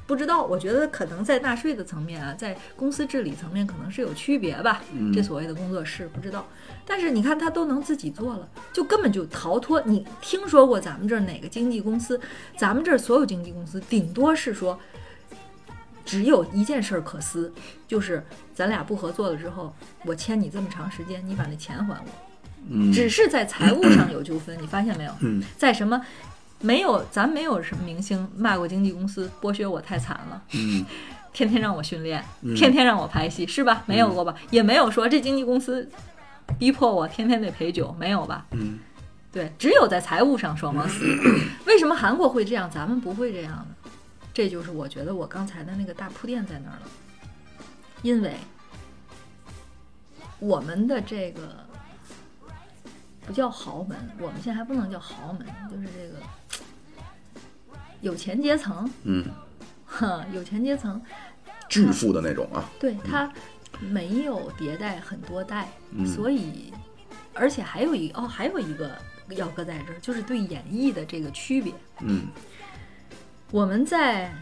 [0.07, 0.45] 不知道。
[0.45, 4.81] 我觉得可能在纳税的层面啊，在公司治理层面可能是有区别吧。
[4.93, 6.47] 嗯这所谓的工作室不知道，
[6.87, 9.83] 但是你看他都能自己做了，就根本就逃脱。
[9.85, 12.21] 你听说过咱们这儿哪个经纪公司？
[12.57, 14.79] 咱们这儿所有经纪公司顶多是说，
[16.05, 17.53] 只有一件事儿可撕，
[17.89, 22.11] 就是咱俩不合作了之后，我欠你这么长时间，你把那钱还我。
[22.71, 25.13] 嗯只是在财务上有纠纷， 你发现没有？
[25.21, 26.01] 嗯在什么？
[26.61, 30.43] 没有，咱没有什么明星骂过经纪公司，剥削我太惨了。
[30.53, 30.85] 嗯
[31.33, 33.83] 天天让我训练，嗯天天让我拍戏，是吧？
[33.87, 34.35] 没有过吧？
[34.51, 35.87] 也没有说这经纪公司
[36.59, 38.47] 逼迫我天天得陪酒，没有吧？
[38.53, 38.79] 嗯
[39.33, 41.05] 对，只有在财务上双方撕。
[41.67, 43.84] 为什么韩国会这样，咱们不会这样呢？
[44.35, 46.89] 这就是我觉得我刚才的那个大铺垫在那儿了，
[48.03, 48.35] 因为
[50.41, 51.65] 我们的这个
[53.25, 56.21] 不叫豪门，我们现在还不能叫豪门，就是这个
[58.01, 59.25] 有钱阶层，嗯，
[59.87, 61.01] 哈，有钱阶层，
[61.69, 63.33] 巨富的那种啊，对它
[63.79, 66.73] 没有迭代很多代，嗯所以
[67.33, 71.73] 而且还有一哦，还有一个要搁在这儿，就是对演绎的这个区别。
[72.01, 72.27] 嗯
[73.55, 74.35] 我们在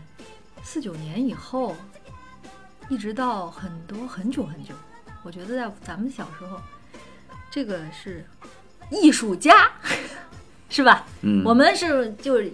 [0.63, 1.77] 四九年以后，
[2.89, 4.73] 一直到很多很久很久，
[5.23, 6.59] 我觉得在咱们小时候，
[7.51, 8.25] 这个是
[8.91, 9.71] 艺术家，
[10.71, 11.05] 是吧？
[11.21, 12.51] 嗯，我们是就是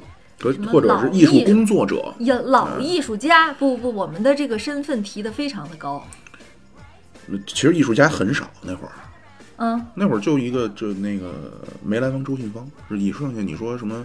[0.67, 6.05] 或者是艺术工作者，也老嗯艺术家，不不，我们的这个身份提的非常的高，
[7.47, 8.93] 其实艺术家很少那会儿。
[9.59, 9.87] 嗯。
[9.95, 11.33] 那会儿就一个，就那个
[11.85, 14.05] 梅兰芳、周信芳是艺术上去，你说什么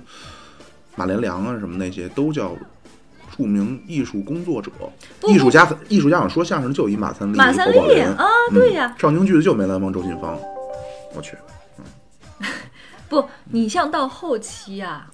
[0.96, 2.56] 马连良啊，什么那些都叫
[3.36, 4.72] 著名艺术工作者。
[5.20, 10.38] 不艺术家，艺术家想说相声的就一马三立、马三侯宝林立啊，对呀、唱京剧的就梅兰芳、周信芳。
[11.16, 11.38] 我去，
[13.10, 15.12] 不，你像到后期啊，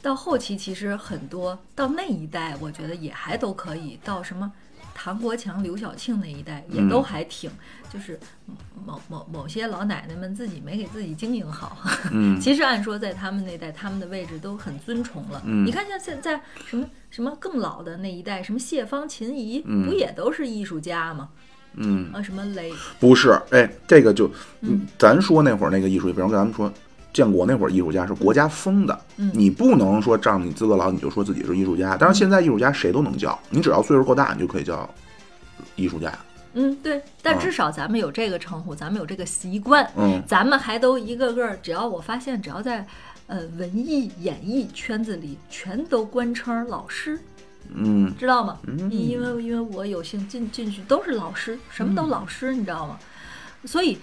[0.00, 3.98] 到后期其实很多到那一代，我觉得也还都可以。
[4.04, 4.50] 到什么
[5.02, 7.50] 唐国强、刘晓庆那一代也嗯都还挺，
[7.90, 8.20] 就是
[8.84, 11.78] 某某某些老奶奶们自己没给自己经营好。
[12.12, 15.40] 嗯 其实按说在他们那代，他们的位置都很尊崇了。
[15.46, 21.30] 嗯你看像现在什么什么更老的那一代，什么谢芳、秦怡，嗯不也都是艺术家吗？
[21.76, 26.70] 嗯，啊，什么雷，不是，哎，这个就，嗯咱说那会儿那个艺术，比方跟咱们说。
[27.12, 31.96] 建国那会儿，艺术家是国家封的，嗯你不能说仗你资格老你就说自己是艺术家。
[31.96, 34.88] 当然，现在艺术家谁都能叫，你只要岁数够大，你就可以叫
[35.74, 36.12] 艺术家。
[36.54, 37.00] 嗯，对。
[37.22, 42.86] 但啊至少咱们有这个称呼，咱们有这个习惯，嗯咱们还都一个个，只要我发现，只要在
[43.26, 47.18] 呃文艺演艺圈子里，全都官称老师，
[47.74, 48.58] 嗯知道吗？
[48.66, 52.98] 嗯因为因为我有幸进进去都是老师，什么都老师，你知道吗？
[53.64, 53.98] 所以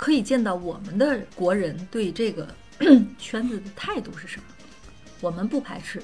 [0.00, 2.48] 可以见到我们的国人对这个
[3.18, 4.44] 圈子的态度是什么，
[5.20, 6.02] 我们不排斥，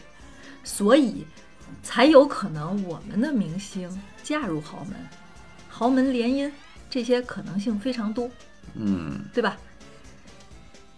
[0.62, 1.26] 所以
[1.82, 3.88] 才有可能我们的明星
[4.22, 4.94] 嫁入豪门，
[5.70, 6.52] 豪门联姻
[6.90, 8.30] 这些可能性非常多，
[8.74, 9.56] 嗯，对吧？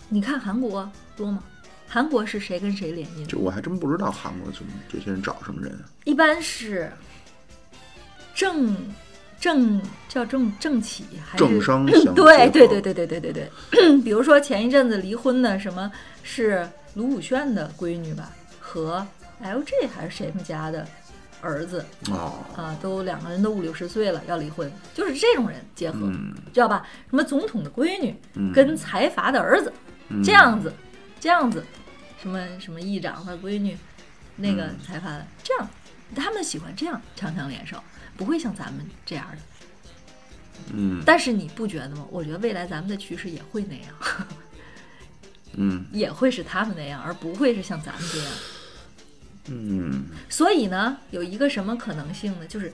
[0.09, 1.45] 你看韩国多吗？
[1.87, 3.25] 韩国是谁跟谁联姻？
[3.27, 5.79] 这我还真不知道韩国怎么这些人找什么人。
[6.03, 6.93] 一般是
[8.35, 8.77] 政
[9.41, 15.91] 政叫政政企还是政商相对对对对对对对对， 比如说前一阵子离婚的什么
[16.23, 19.07] 是卢武铉的闺女吧，和
[19.43, 20.87] LG 还是谁们家的
[21.41, 26.35] 儿子哦，啊，都两个人都五六十岁了要离婚，就是这种人结合，嗯。
[26.53, 26.85] 知道吧？
[27.09, 28.53] 什么总统的闺女嗯。
[28.53, 29.73] 跟财阀的儿子
[30.09, 30.21] 嗯。
[30.25, 30.73] 这样子，
[31.21, 31.65] 这样子，
[32.21, 33.79] 什么什么议长和闺女，
[34.35, 34.77] 那个嗯。
[34.85, 35.69] 财阀的这样，
[36.17, 37.77] 他们喜欢这样强强联手，
[38.19, 39.39] 不会像咱们这样的。
[40.75, 42.07] 嗯但是你不觉得吗？
[42.11, 43.95] 我觉得未来咱们的趋势也会那样，
[45.55, 48.33] 嗯 也会是他们那样，而不会是像咱们这样。
[49.51, 52.47] 嗯所以呢，有一个什么可能性呢？
[52.47, 52.71] 就是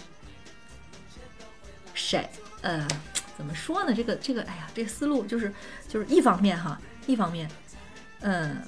[1.94, 2.28] 谁
[2.62, 2.88] 呃，
[3.37, 3.94] 怎么说呢？
[3.94, 5.52] 这个这个，哎呀，这思路就是
[5.88, 7.48] 就是一方面哈，一方面，
[8.22, 8.62] 嗯，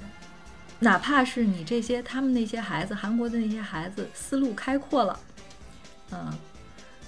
[0.78, 5.18] 哪怕是你这些他们那些孩子，韩国的那些孩子思路开阔了，
[6.12, 6.32] 嗯，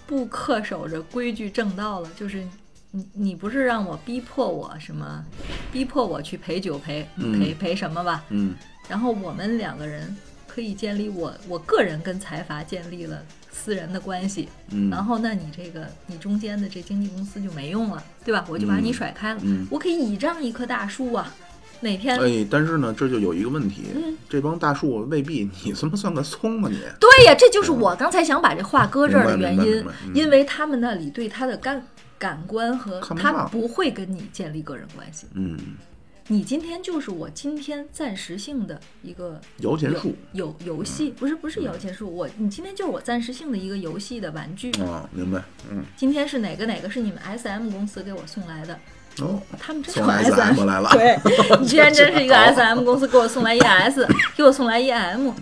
[0.08, 2.42] 不恪守着规矩正道了，就是
[2.90, 5.22] 你你不是让我逼迫我什么，
[5.70, 7.38] 逼迫我去陪酒陪嗯。
[7.38, 8.24] 陪陪什么吧？
[8.30, 8.54] 嗯。
[8.88, 10.16] 然后我们两个人
[10.46, 18.46] 可以建立我我个人跟财阀建立了私人的关系，嗯，然后那你这个你中间的这经纪公司就没用了，对吧？
[18.48, 18.94] 我就把你嗯。
[18.94, 19.66] 甩开了，嗯。
[19.70, 21.30] 我可以倚仗一棵大树啊，
[21.80, 24.16] 哪天、哎，但是呢，这就有一个问题，嗯。
[24.28, 26.78] 这帮大树未必你他妈算个葱啊你。
[27.00, 31.86] 对呀，这就是我刚才想把这话搁这儿的原因因为他们那里对他的感
[32.18, 35.56] 感官和他不会跟你建立个人关系，嗯，
[36.26, 40.14] 你今天就是我今天暂时性的一个摇钱树。
[40.32, 44.70] 有游戏，不是不是摇钱树，我你今天就是我暂时性的一个游戏的玩具。
[44.82, 45.42] 啊，明白？
[45.70, 48.78] 嗯，今天是哪个哪个是你们 S M 公司给我送来的？
[49.24, 51.18] 哦，他们真送有 S M 来了， 对，
[51.60, 55.34] 你居然真是一个 S M 公司给我送来一 S， 给我送来一 M，啊，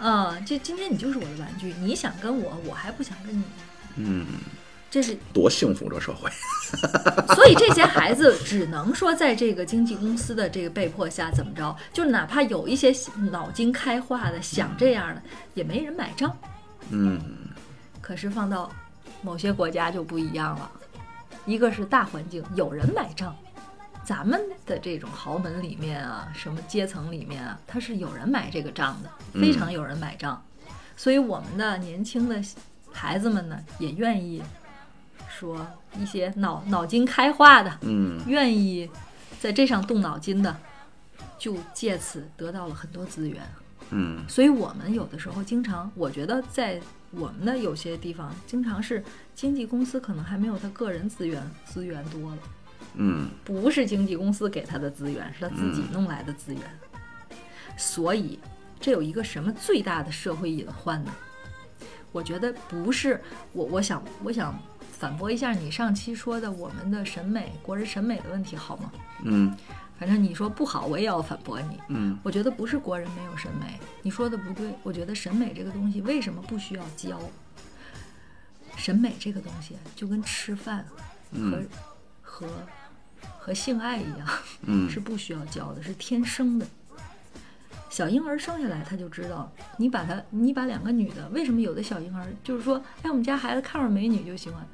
[0.00, 3.42] 啊，这今天你就是我的玩具，你想跟我，我还不想跟你，
[3.96, 4.26] 嗯，
[4.90, 6.30] 这是多幸福这社会。
[7.34, 12.92] 所以这些孩子只能说在这个经纪公司的这个被迫下怎么着，就哪怕有一些
[13.30, 15.22] 脑筋开化的想这样的，
[15.54, 16.34] 也没人买账。
[16.90, 17.20] 嗯。
[18.00, 18.70] 可是放到
[19.22, 20.70] 某些国家就不一样了，
[21.46, 23.36] 一个是大环境有人买账，
[24.04, 30.42] 咱们的这种豪门里面啊，什么阶层里面啊，他是有人买这个账的，非常有人买账，
[30.96, 32.42] 所以我们的年轻的
[32.92, 34.42] 孩子们呢，也愿意
[35.28, 35.66] 说
[35.98, 38.20] 一些脑脑筋开化的，嗯。
[38.26, 38.88] 愿意
[39.40, 40.56] 在这上动脑筋的，
[41.38, 43.42] 就借此得到了很多资源。
[43.90, 44.24] 嗯。
[44.28, 46.80] 所以我们有的时候经常，我觉得在
[47.16, 49.02] 我们的有些地方，经常是
[49.34, 52.38] 经纪公司可能还没有他个人资源资源多了，
[52.94, 56.62] 嗯不是经纪公司给他的资源，是他自己弄来的资源。
[57.76, 58.38] 所以
[58.78, 61.12] 这有一个什么最大的社会隐患呢？
[62.12, 63.20] 我觉得不是
[63.52, 64.56] 我，我想我想
[64.92, 68.92] 反驳一下你上期说的我们的审美，国人审美的问题好吗？
[69.24, 69.52] 嗯
[69.98, 71.78] 反正你说不好，我也要反驳你。
[71.88, 74.74] 嗯我觉得不是国人没有审美，你说的不对。
[74.82, 77.20] 我觉得审美这个东西为什么不需要教？
[78.76, 80.84] 审美这个东西就跟吃饭
[81.32, 81.68] 和、嗯
[82.20, 82.48] 和
[83.38, 84.28] 和性爱一样，
[84.62, 86.66] 嗯 是不需要教的，是天生的。
[87.88, 94.66] 小婴儿生下来他就知道，你把他，你把两个女的，为什么有的小婴儿就是说，哎，我们家孩子看着美女就喜欢，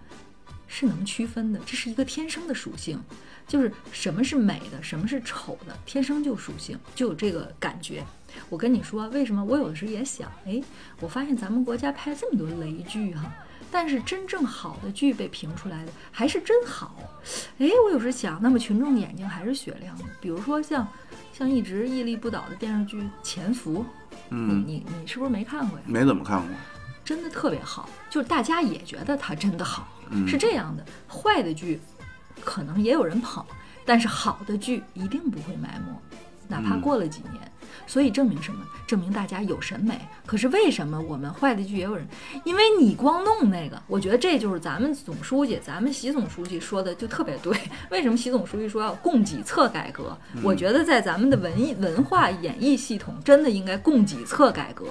[0.66, 2.98] 是能区分的，这是一个天生的属性，
[3.50, 8.04] 就是什么是美的，什么是丑的，天生就属性，就有这个感觉。
[8.48, 10.62] 我跟你说，为什么我有的时候也想，哎，
[11.00, 13.28] 我发现咱们国家拍这么多雷剧哈、
[13.72, 16.94] 但是真正好的剧被评出来的还是真好。
[17.58, 20.04] 哎，我有时想，那么群众眼睛还是雪亮的。
[20.20, 20.86] 比如说像
[21.32, 23.80] 像一直屹立不倒的电视剧《潜伏》，
[24.30, 25.84] 嗯，你你是不是没看过呀？
[25.88, 26.48] 没怎么看过。
[27.04, 30.86] 真的特别好，就是大家也觉得它真的好，嗯是这样的。
[31.08, 31.80] 坏的剧
[32.44, 33.44] 可能也有人捧，
[33.84, 35.92] 但是好的剧一定不会埋没，
[36.48, 37.50] 哪怕嗯过了几年。
[37.86, 38.64] 所以证明什么？
[38.86, 40.00] 证明大家有审美。
[40.26, 42.06] 可是为什么我们坏的剧也有人？
[42.44, 47.56] 因为你光弄那个，我觉得这就是咱们总书记、咱们习总书记说的就特别对。
[47.90, 50.16] 为什么习总书记说要供给侧改革？
[50.42, 54.86] 我觉得在咱们的文艺文化演艺系统，真的应该供给侧改革。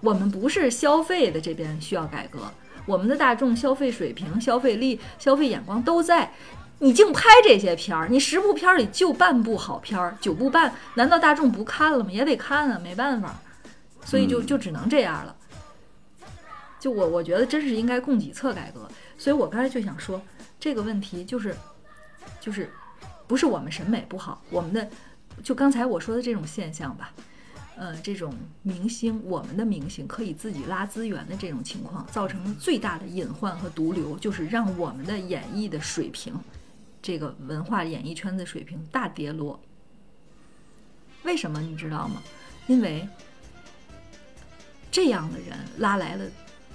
[0.00, 2.40] 我们不是消费的这边需要改革，
[2.86, 6.32] 我们的大众消费水平、消费力、消费眼光都在。
[6.82, 12.10] 你净拍这些片儿，你十部片儿里就半部好片儿，九部半，难道大众不看了吗？
[12.10, 13.40] 也得看啊，没办法，
[14.04, 15.36] 所以就就只能这样了。
[16.80, 20.20] 就我我觉得真是应该供给侧改革，所以我刚才就想说
[20.58, 21.54] 这个问题就是
[22.40, 22.68] 就是
[23.28, 24.88] 不是我们审美不好，我们的
[25.44, 27.12] 就刚才我说的这种现象吧，
[27.76, 36.34] 呃，这种明星，我们的明星可以自己拉资源的这种情况，造成了最大的隐患和毒瘤，就是让我们的演艺的水平，
[37.02, 39.60] 这个文化演艺圈子水平大跌落。
[41.24, 42.22] 为什么你知道吗？
[42.68, 43.06] 因为
[44.90, 46.24] 这样的人拉来了，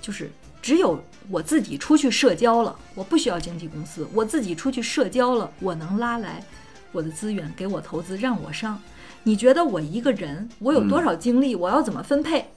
[0.01, 0.29] 就是
[0.61, 6.43] 只有我自己出去社交了，我不需要经纪公司，我自己出去社交了，我能拉来
[6.91, 8.81] 我的资源给我投资，让我上。
[9.23, 12.49] 你觉得我一个人，我有多少精力，我要怎么分配，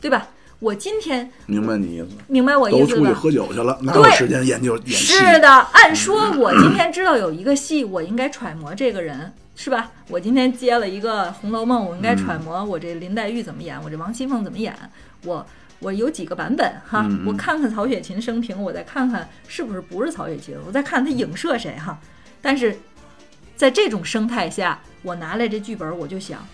[0.00, 0.28] 对吧？
[0.60, 2.08] 我今天明白你意思？
[2.26, 3.12] 明白我意都出去？
[3.12, 5.12] 喝酒去了，哪有对时间研究演戏？
[5.12, 9.92] 是的，按说我今天知道有一个戏，我应该揣摩这个人，是吧？
[10.08, 14.74] 我今天接了一个《红楼梦》，我应该揣摩我这林黛玉怎么演，我这王熙凤怎么演，
[15.24, 15.46] 我
[15.78, 21.96] 我有几个版本哈，我看看曹雪芹生平，我再看看是不是不是曹雪芹，我再看他影射谁哈。
[22.42, 22.76] 但是
[23.54, 26.44] 在这种生态下，我拿来这剧本，我就想。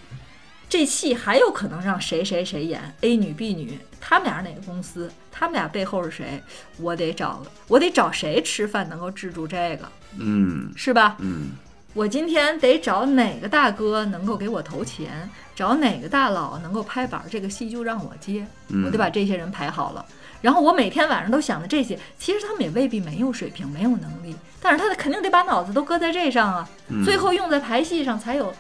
[0.75, 5.09] 这戏还有可能让谁谁谁演 A 女 B 女，他们俩是哪个公司？
[5.31, 6.43] 他们俩背后是谁？
[6.79, 11.17] 我得找个，我得找谁吃饭能够制住这个，嗯是吧？
[11.21, 11.53] 嗯
[11.93, 20.05] 我今天得找哪个大哥能够给我投钱，找哪个大佬能够拍板，这个戏就让我接，嗯我得把这些人排好了。
[20.41, 28.53] 然后我每天晚上都想的这些，其实他们也未必没有水平，没有能力，但是他肯定得把脑子都搁在这上啊，嗯最后用在排戏上才有，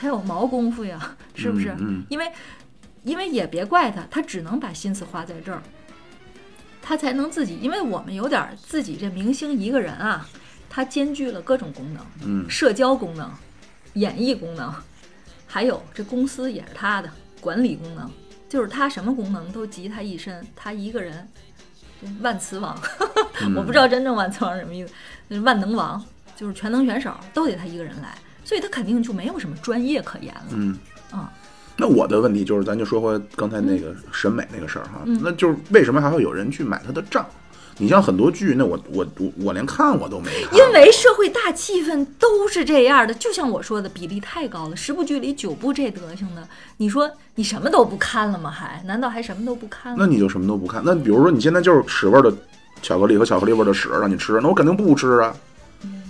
[0.00, 1.76] 才有毛功夫呀， 是不是？
[1.78, 2.32] 嗯因为，
[3.02, 5.62] 因为也别怪他，他只能把心思花在这儿，
[6.80, 7.58] 他才能自己。
[7.60, 10.26] 因为我们有点儿自己这明星一个人啊，
[10.70, 12.48] 他兼具了各种功能，嗯。
[12.48, 13.30] 社交功能、
[13.92, 14.72] 演艺功能，
[15.46, 18.10] 还有这公司也是他的管理功能，
[18.48, 21.28] 就是他什么功能都集他一身，他一个人
[22.22, 22.74] 万磁王，
[23.42, 23.52] 嗯。
[23.54, 24.92] 我不知道真正万磁王是什么意思，
[25.28, 26.02] 就是万能王，
[26.34, 28.16] 就是全能选手都得他一个人来，
[28.50, 30.42] 所以他肯定就没有什么专业可言了。
[30.50, 30.76] 嗯。
[31.12, 31.32] 啊，
[31.76, 37.24] 那我的问题就是，咱就说回刚才那个审美那个事儿哈，嗯那就是为什么还会有人去买他的账？
[37.78, 44.74] 你像很多剧，那我我我我连看我都没看，因为社会大气氛都是这样的，就像我说的，比例太高了。
[44.74, 48.50] 十部剧里九部这德行的，你说你什么都不看了吗？
[48.50, 49.96] 还难道还什么都不看了？
[49.96, 50.82] 那你就什么都不看。
[50.84, 52.34] 那比如说你现在就是屎味儿的
[52.82, 55.34] 巧克力和巧克力味儿的屎让你吃，那我肯定不吃啊，
[55.82, 56.02] 嗯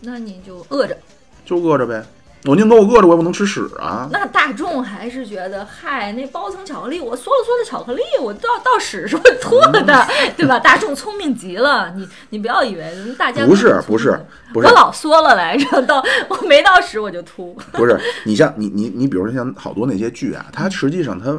[0.00, 0.96] 那你就饿着。
[1.44, 2.04] 就饿着呗。
[2.46, 4.06] 我宁可我饿着，我也不能吃屎啊。
[4.12, 10.58] 那大众还是觉得，嗨，那包层巧克力，我嗦了嗦的巧克力，我到到屎是会吐的，对吧？
[10.60, 12.84] 大众聪明极了，你你不要以为
[13.18, 14.20] 大家不是不是
[14.52, 17.56] 不是我老嗦了来着，到 我没到屎我就吐。
[17.72, 21.30] 不是你像你你你，比如说像好多那些剧啊，它实际上它，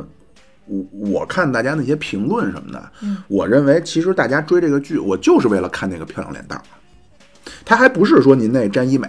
[0.65, 6.65] 我我看大家那些评论什么的，嗯我认为其实大家追这个剧，我就是为了看那个漂亮脸蛋儿，
[7.63, 9.07] 他还不是说您那沾医美。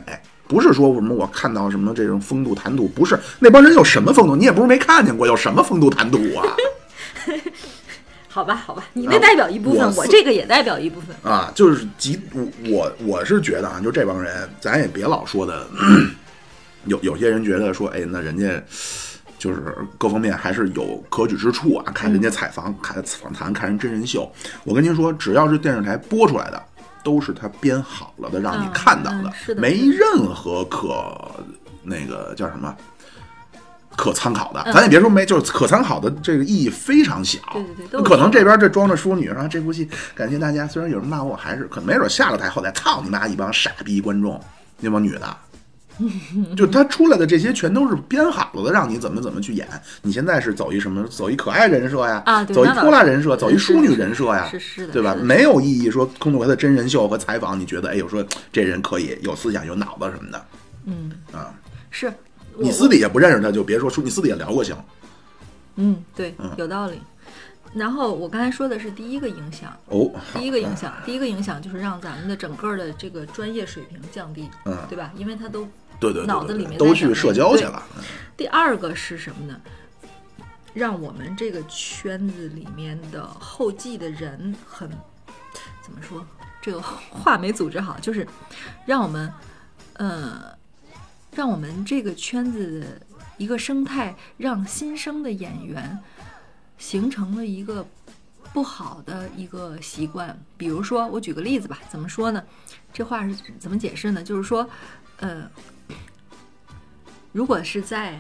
[0.49, 6.47] 不是说什么我看到什么这种风度谈吐，不是那帮人有什么风度，你也不是没看见过，有什么风度谈吐啊？
[8.29, 11.17] 好吧，好吧，你那代表一部分，啊我我这个也代表一部分。
[11.23, 15.67] 啊，就是极我我我是觉得啊，就这帮人，咱也别老说的，
[16.85, 18.63] 有有些人觉得说，哎，那人家
[19.39, 21.93] 就是各方面还是有可取之处啊。
[21.95, 24.31] 看人家采访、看访谈、看人真人秀，
[24.65, 26.63] 我跟您说，只要是电视台播出来的，
[27.07, 31.17] 都是他编好了的，让你嗯看到的，嗯是的没任何可
[31.85, 32.75] 那个叫什么。
[33.95, 37.39] 可参考的，嗯咱也别说没，就是可参考的这个意义非常小。
[37.55, 44.39] 对对对可能这边这装着淑女然后，这部戏感谢大家，虽然有人骂我，还是可能没准下了台后台，操你妈一帮傻逼观众，
[44.81, 45.37] 那帮女的，
[46.57, 49.67] 就他出来的这些全都是编好了的，让你怎么怎么去演。
[50.03, 51.07] 你现在是走一什么？
[51.09, 52.23] 走一可爱人设呀？
[52.27, 54.47] 走一啊对那倒泼辣人设，走一淑女人设呀？
[54.51, 55.15] 是是的对吧？
[55.15, 60.45] 没有意义说空头回的真人秀和采访，你觉得哎呦说这人可以有思想有脑子什么的
[60.85, 61.55] 嗯，啊？
[61.91, 62.13] 是
[62.59, 64.77] 你私底下不认识他就别说，说你私底下聊过行
[65.77, 67.01] 嗯，对嗯，有道理。
[67.75, 70.11] 然后我刚才说的是第一个影响，哦。
[70.33, 75.13] 第一个影响，第一个影响就是让咱们的整个的这个专业水平降低，嗯对吧？
[75.17, 75.69] 因为他都
[76.01, 77.83] 对对对脑子里面都去社交去了。
[78.37, 79.61] 第二个是什么呢？
[80.75, 84.91] 让我们这个圈子里面的后继的人很
[85.83, 86.27] 怎么说？
[86.61, 88.27] 这个话没组织好，就是
[88.85, 89.33] 让我们
[89.95, 90.53] 呃，
[91.33, 93.01] 让我们这个圈子的
[93.39, 95.99] 一个生态，让新生的演员
[96.77, 97.87] 形成了一个
[98.53, 100.39] 不好的一个习惯。
[100.57, 102.43] 比如说，我举个例子吧，怎么说呢？
[102.93, 104.23] 这话是怎么解释呢？
[104.23, 104.69] 就是说，
[105.19, 105.51] 呃，
[107.33, 108.19] 如果是在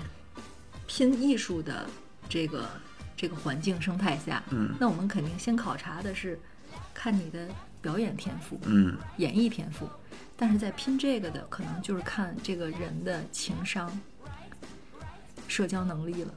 [0.86, 1.86] 拼艺术的
[2.28, 2.68] 这个
[3.16, 4.74] 这个环境生态下，嗯。
[4.80, 6.38] 那我们肯定先考察的是
[6.94, 7.49] 看你的
[7.80, 8.97] 表演天赋、嗯。
[9.18, 9.88] 演绎天赋，
[10.36, 14.01] 但是在拼这个的，可能就是看这个人的情商、
[15.49, 16.34] 社交能力了。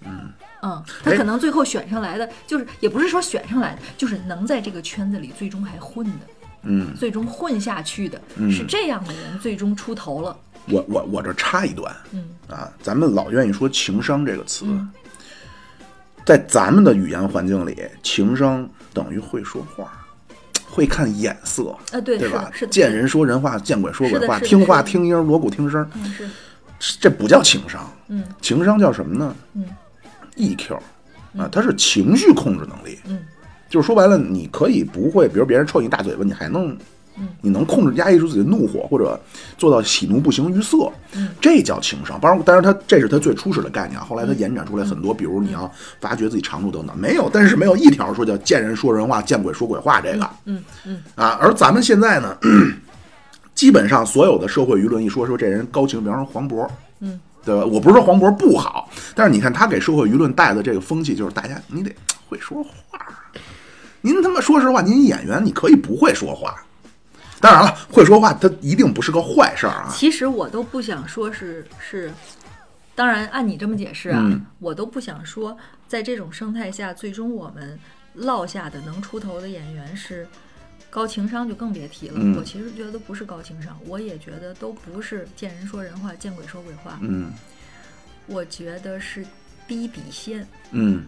[0.00, 0.32] 嗯。
[0.60, 6.26] 嗯，他哎可能最后选上来的，就是也不是说选上来的，就是能在这个圈子里最终还混的，
[6.62, 10.36] 嗯，最终混下去的，嗯是这样的人最终出头了。
[10.70, 14.90] 我我我这插一段嗯啊，咱们老愿意说情商这个词，嗯
[16.26, 20.06] 在咱们的语言环境里，情商等于会说话，
[20.68, 22.52] 会看眼色，啊，对，对吧的，？
[22.52, 26.04] 是的，见人说人话，见鬼说鬼话，听话听音，锣鼓听声，嗯
[26.78, 27.90] 是，这不叫情商。
[28.08, 29.64] 嗯情商叫什么呢嗯
[30.36, 30.74] ？EQ
[31.38, 32.98] 啊，它是情绪控制能力。
[33.06, 33.24] 嗯
[33.68, 36.76] 就是说白了，你可以不会，比如别人抽你大嘴巴，你还能，
[37.18, 39.20] 嗯你能控制压抑住自己的怒火，或者
[39.56, 42.18] 做到喜怒不形于色，嗯这叫情商。
[42.20, 44.06] 当然，当然，他这是他最初始的概念啊。
[44.08, 51.38] 后来他延展出来很多，比如你要发掘自己长处等等，没有，但是没有一条说叫见人说人话，见鬼说鬼话这个嗯嗯啊。
[51.40, 52.36] 而咱们现在呢，
[53.54, 56.66] 基本上所有的社会舆论一说说这人高情，比方说黄渤，
[57.00, 57.64] 嗯对吧？
[57.64, 61.90] 我不是说黄渤不好，但是你看他给社会舆论带的这个风气，就是大家你得
[62.28, 63.00] 会说话。
[64.00, 66.62] 您他妈说实话，您演员你可以不会说话，
[67.40, 69.88] 当然了，会说话它一定不是个坏事儿啊。
[69.92, 72.12] 其实我都不想说是是，
[72.94, 77.78] 当然按你这么解释啊，嗯我都不想说，在这种生态下，最终我们
[78.14, 80.26] 落下的能出头的演员是
[80.90, 82.14] 高情商，就更别提了。
[82.18, 86.98] 嗯我其实觉得不是高情商，我也觉得都不是见人说人话，见鬼说鬼话。
[87.02, 87.32] 嗯
[88.26, 89.24] 我觉得是
[89.66, 91.06] 低底线，嗯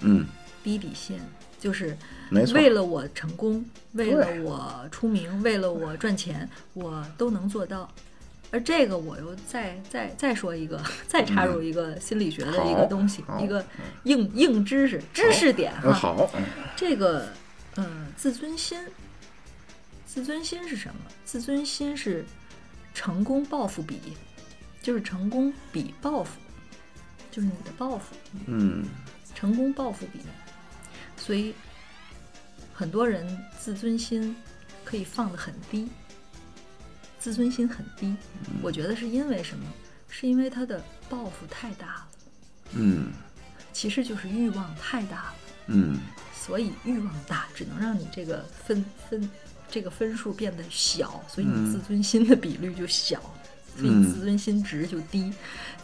[0.00, 0.24] 嗯，
[0.62, 1.18] 低底线
[1.58, 1.96] 就是
[2.30, 2.54] 没错。
[2.54, 7.92] 为了我成功，为了我出名，为了我赚钱，我都能做到。
[8.52, 13.64] 而这个我又再再再说一个， 再插入一个心理学的一个东西，好一个
[14.04, 15.82] 硬硬知识知识点哈。
[15.84, 16.42] 嗯好，嗯
[16.74, 17.28] 这个
[17.76, 18.78] 嗯，自尊心，
[20.04, 21.00] 自尊心是什么？
[21.24, 22.24] 自尊心是
[22.92, 24.00] 成功报复比，
[24.82, 26.40] 就是成功比报复，
[27.30, 28.16] 就是你的报复。
[28.46, 28.84] 嗯
[29.32, 30.18] 成功报复比，
[31.16, 31.54] 所以
[32.80, 34.34] 很多人自尊心
[34.86, 35.86] 可以放得很低，
[37.18, 38.16] 自尊心很低。
[38.62, 39.66] 我觉得是因为什么？
[40.08, 42.08] 是因为他的抱负太大了，
[42.72, 43.12] 嗯
[43.70, 45.34] 其实就是欲望太大了。
[45.66, 45.98] 嗯
[46.34, 49.30] 所以欲望大，只能让你这个分分
[49.70, 53.20] 这个分数变得小，所以你嗯自尊心的比率就小，
[53.76, 55.30] 所以你自尊心值就低，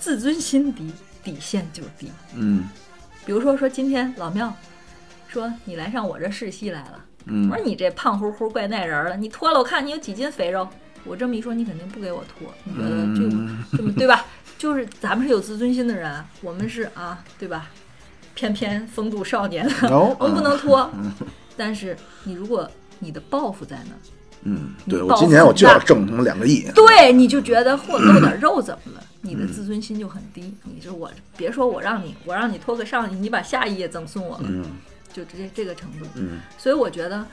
[0.00, 0.90] 自尊心低，
[1.22, 2.10] 底线就低。
[2.32, 2.66] 嗯
[3.26, 4.56] 比如说说今天老庙
[5.28, 10.68] 说你来上我这试戏来了，嗯我说你这胖乎乎怪耐人了，你脱了我看你有几斤肥肉。
[11.04, 14.24] 我这么一说，你肯定不给我脱，你觉得这嗯这么对吧？
[14.58, 17.70] 就是咱们是有自尊心的人，我们是啊，对吧？
[18.34, 20.90] 翩翩风度少年，哦 我们不能脱。
[21.56, 22.68] 但是你如果
[22.98, 23.98] 你的抱负在那儿，
[24.42, 26.68] 嗯，对我今年我就要挣他妈两个亿。
[26.74, 29.02] 对，你就觉得嚯露点肉怎么了？
[29.22, 30.52] 你的自尊心就很低。
[30.64, 34.64] 你说我别说我让你我让你脱个上衣，你把下衣也赠送我了，嗯
[35.24, 36.06] 就这这个程度。
[36.14, 37.26] 嗯，所以我觉得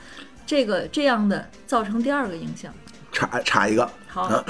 [0.46, 2.72] 这个这样的造成第二个影响。
[3.12, 4.44] 插插一个，好，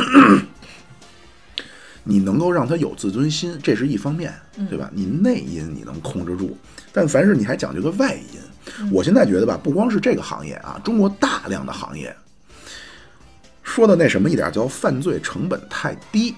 [2.03, 4.91] 你能够让他有自尊心，这是一方面，嗯对吧？
[4.95, 6.57] 你内因你能控制住，
[6.93, 8.41] 但凡是你还讲究个外因。
[8.81, 12.17] 嗯我现在觉得吧，不光是这个行业啊，中国大量的行业，
[13.63, 16.35] 说的那什么一点，叫犯罪成本太低。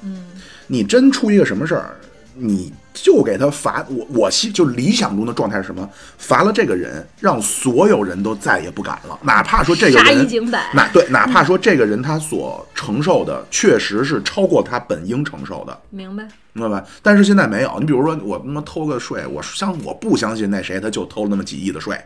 [0.00, 0.24] 嗯
[0.66, 2.00] 你真出一个什么事儿，
[2.34, 5.88] 你就给他罚我我希就理想中的状态是什么？
[6.18, 10.26] 罚了这个人，让所有人都再也不敢了，哪怕说这个人
[10.74, 16.28] 哪对，哪怕说这个人他所承受的确实是超过他本应承受的，明白？
[16.52, 16.86] 明白吧？
[17.02, 21.96] 但是现在没有，你比如说我他妈偷个税，我相我不相信那谁他就偷了那么几亿的税，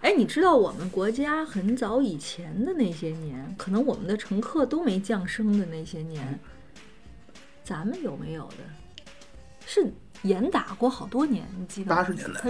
[0.00, 6.40] 哎，你知道我们国家很早以前的那些年，可能我们的乘客都没降生的那些年，
[7.62, 8.56] 咱们有没有的？
[9.72, 9.88] 是
[10.22, 11.94] 严打过好多年，你记得？
[11.94, 12.40] 八十年代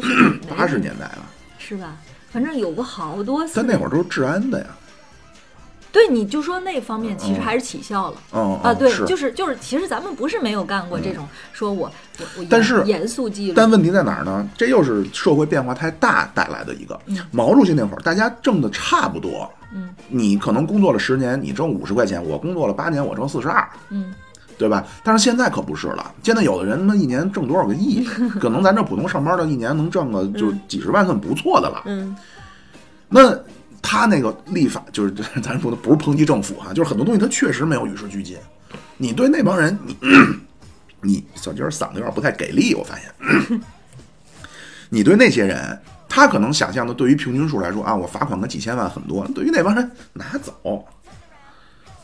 [0.57, 1.27] 八十年代了，
[1.59, 1.99] 是吧？
[2.33, 3.53] 反正有过好多次。
[3.57, 4.67] 但那会儿都是治安的呀，
[5.93, 8.17] 对，你就说那方面其实嗯还是起效了。
[8.33, 14.49] 嗯啊，对，是就是就是，其实咱们不是没有干过这种，说我我我严但是严肃纪律，但问题在哪儿呢？
[14.57, 16.99] 这又是社会变化太大带来的一个。
[17.31, 19.47] 毛主席那会儿，大家挣的差不多。
[19.75, 24.15] 嗯，你可能工作了十年，你挣五十块钱；我工作了八年，我挣四十二，嗯，
[24.61, 24.85] 对吧？
[25.03, 28.05] 但是现在可不是了，现在有的人他妈一年挣多少个亿，
[28.39, 31.83] 可能咱这普通上班的一年能挣个就几十万，算不错的了。
[31.87, 32.15] 嗯，
[33.09, 33.35] 那
[33.81, 38.37] 他那个立法就是， 咱说的不是抨击政府哈、就是很多东西他确实没有与时俱进。
[38.99, 39.97] 你对那帮人，你
[41.01, 43.61] 你小鸡儿嗓子有点不太给力，我发现。
[44.91, 50.85] 你对那些人，他可能想象的对于平均数来说啊，我罚款个几千万很多，对于那帮人拿走，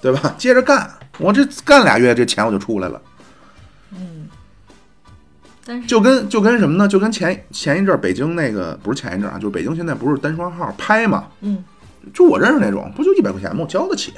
[0.00, 0.34] 对吧？
[0.38, 3.00] 接着干，我这干俩月，这钱我就出来了。
[5.68, 6.86] 但是就跟就跟什么呢？
[6.86, 11.26] 就跟前前一阵北京那个不是前一阵啊，就是北京现在不是单双号拍嘛？
[11.40, 11.64] 嗯，
[12.14, 13.62] 就我认识那种，不就一百块钱吗？
[13.62, 14.12] 我交得起。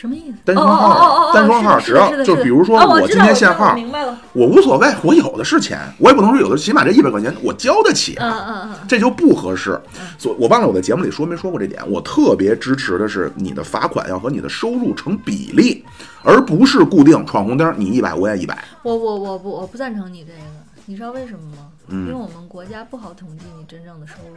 [0.00, 0.38] 什么意思？
[0.46, 9.78] 单双号单双号只要就是比如说哦我今天限号我明白了，我无所谓，我有的是钱，我也不能说有的，起码这一百块钱我交得起嗯啊，嗯嗯，这就不合适。
[10.16, 15.84] 所以我忘了我在节目里说没说过这点，我特别支持的是你的罚款要和你的收入成比例，
[16.22, 18.64] 而不是固定闯红灯，你一百我也一百。
[18.82, 20.38] 我我我不我不赞成你这个，
[20.86, 21.68] 你知道为什么吗？
[21.88, 24.36] 嗯因为我们国家不好统计你真正的收入。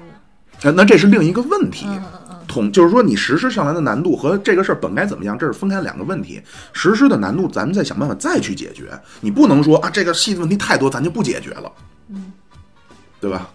[0.61, 1.85] 呃那这是另一个问题。
[1.87, 6.41] 嗯嗯嗯，统就是说，你实施上来的难度和这个事儿本该怎么样，这是分开两个问题。
[6.71, 8.91] 实施的难度，咱们再想办法再去解决。
[9.21, 11.71] 你不能说啊，这个细的问题太多，咱就不解决了，
[12.09, 12.31] 嗯，
[13.19, 13.49] 对吧？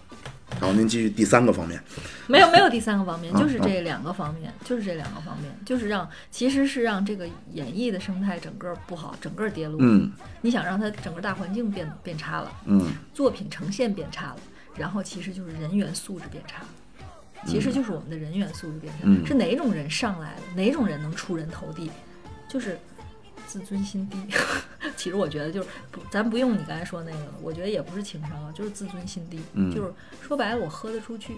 [0.59, 1.81] 然后，您继续第三个方面。
[2.25, 9.77] 没有没有第三个方面，啊就是这两个方面，就是这两个方面，就是让其实是让这个演艺的生态整个不好，整个跌落。
[9.79, 14.37] 嗯你想让它整个大环境变变差了，嗯作品呈现变差了，
[14.75, 16.67] 然后其实就是人员素质变差了。
[17.45, 21.89] 其实就是我们的人员素质变差，嗯是哪种人上来了，哪种人能出人头地，
[22.47, 22.77] 就是
[23.47, 24.17] 自尊心低。
[24.95, 29.39] 其实我觉得就是不，咱不用你刚才说那个了，我觉得也不是情商啊，就是自尊心低。
[29.53, 31.37] 嗯就是说白了，我喝得出去，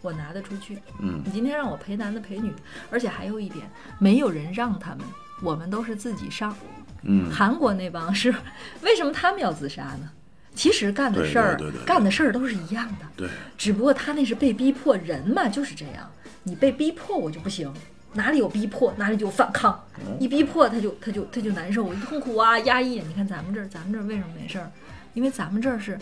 [0.00, 0.78] 我拿得出去。
[1.00, 2.58] 嗯你今天让我陪男的陪女的，
[2.90, 5.04] 而且还有一点，没有人让他们，
[5.42, 6.56] 我们都是自己上。
[7.02, 8.32] 嗯，韩国那帮是
[8.80, 10.10] 为什么他们要自杀呢？
[10.54, 16.10] 其实干的事儿干的事儿都是一样的，对，只不过他那是被逼迫，人嘛就是这样，
[16.42, 17.72] 你被逼迫我就不行，
[18.12, 19.82] 哪里有逼迫哪里就有反抗，
[20.20, 23.00] 一逼迫他就他就他就难受，我痛苦啊压抑。
[23.00, 24.70] 你看咱们这儿，咱们这儿为什么没事儿？
[25.14, 25.98] 因为咱们这儿是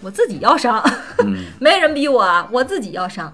[0.00, 0.82] 我自己要上，
[1.24, 1.44] 嗯。
[1.60, 3.32] 没人逼我啊，我自己要上。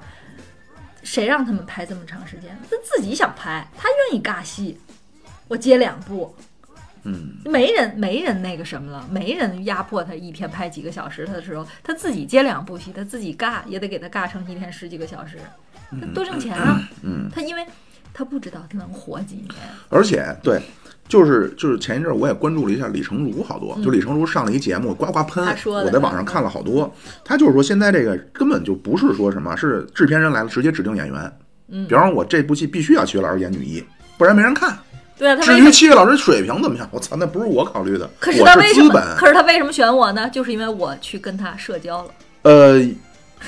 [1.03, 2.59] 谁让他们拍这么长时间？
[2.71, 4.79] 他自己想拍，他愿意尬戏，
[5.49, 6.35] 我接两部，
[7.05, 15.39] 嗯没人没人那个什么了，没人压迫他一天拍几个小时他的时候，他自己接两部戏，他自己尬也得给他尬成一天十几个小时，
[15.91, 16.81] 他多挣钱啊！
[17.03, 17.65] 嗯，他因为
[18.13, 19.55] 他不知道他能活几年，
[19.89, 20.61] 而且对。
[21.09, 26.95] 就是就是前一阵儿我也关注了一下李成儒，好多、就李成儒上了一节目，呱呱喷我在网上看了好多。
[27.25, 31.33] 他就是说现在这个根本就不是说什么，是制片人来了直接指定演员。
[31.67, 33.85] 嗯比方说我这部戏必须要七月老师演女一，
[34.17, 34.79] 不然没人看。
[35.21, 35.71] 对啊，他至于？
[35.71, 38.85] 七月老师水平怎么样，我操，那不是我考虑的，可是我他为什么？
[38.85, 39.17] 是资本。
[39.19, 40.31] 可是他为什么选我呢？
[40.31, 42.09] 就是因为我去跟他社交了。
[42.43, 42.83] 呃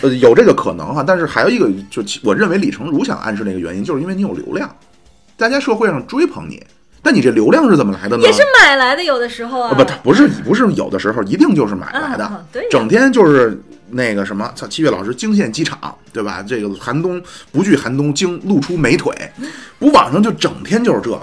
[0.03, 4.71] 呃，有这个可能哈，但是还有一个，就我认为李成儒想暗示那个原因，就是因为你有流量，
[5.39, 6.63] 大家社会上追捧你，
[7.03, 8.23] 但你这流量是怎么来的呢？
[8.23, 13.59] 也是买来的，有的时候啊，啊，不，他不是不是有的时候一定就是买来的，整天就是
[13.91, 16.45] 那个什么，操，七月老师惊现机场，对吧？
[16.47, 19.15] 这个寒冬不惧寒冬，惊露出美腿，
[19.79, 21.21] 不网上就整天就是这个。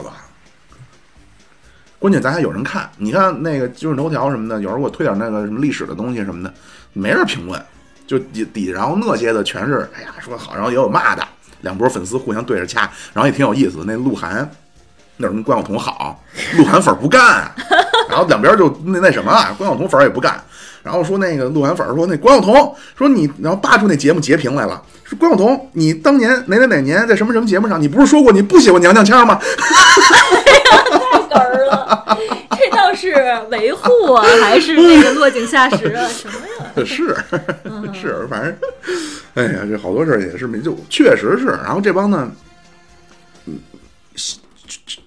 [1.99, 6.53] 关键咱还有人看，你看那个今日头条什么的，有人给我推点那个什么历史的东西什么的，
[6.93, 7.61] 没人评论，
[8.07, 11.21] 就底底然后那些的全是哎呀说好，然后也有骂的，
[11.59, 13.83] 两波粉丝互相对着掐，然后也挺有意思。
[13.85, 14.49] 那鹿晗
[15.17, 16.23] 那儿跟关晓彤好，
[16.57, 17.51] 鹿晗粉儿不干，
[18.09, 20.41] 然后两边就那那什么，关晓彤粉儿也不干，
[20.81, 29.37] 然后说那个鹿晗粉儿说那关晓彤说你，然后扒出那节目截屏来了，说关晓彤你当年哪哪哪年在什么什么节目上，你不是说过你不喜欢娘娘腔吗？
[31.29, 32.17] 太哏儿了，
[32.51, 33.13] 这倒是
[33.51, 36.07] 维护啊，还是那个落井下石啊？
[36.07, 36.73] 什么呀？
[36.85, 37.15] 是
[37.93, 38.55] 是，反正，
[39.35, 41.45] 哎呀，这好多事儿也是没就确实是。
[41.45, 42.31] 然后这帮呢，
[43.45, 43.59] 嗯，
[44.15, 44.39] 西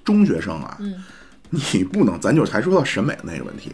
[0.04, 1.04] 中学生啊，嗯
[1.50, 3.70] 你不能，咱就还说到审美那个问题，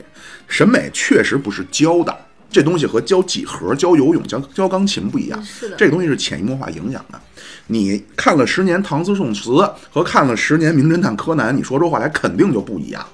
[0.49, 2.17] 审美确实不是教的，
[2.51, 7.21] 这东西和教几何、教游泳、教教钢琴不一样，是的这个东西是潜移默化影响的。
[7.69, 9.51] 你看了十年唐诗宋词
[9.93, 13.07] 和看了十年名侦探柯南，你说出话来肯定就不一样。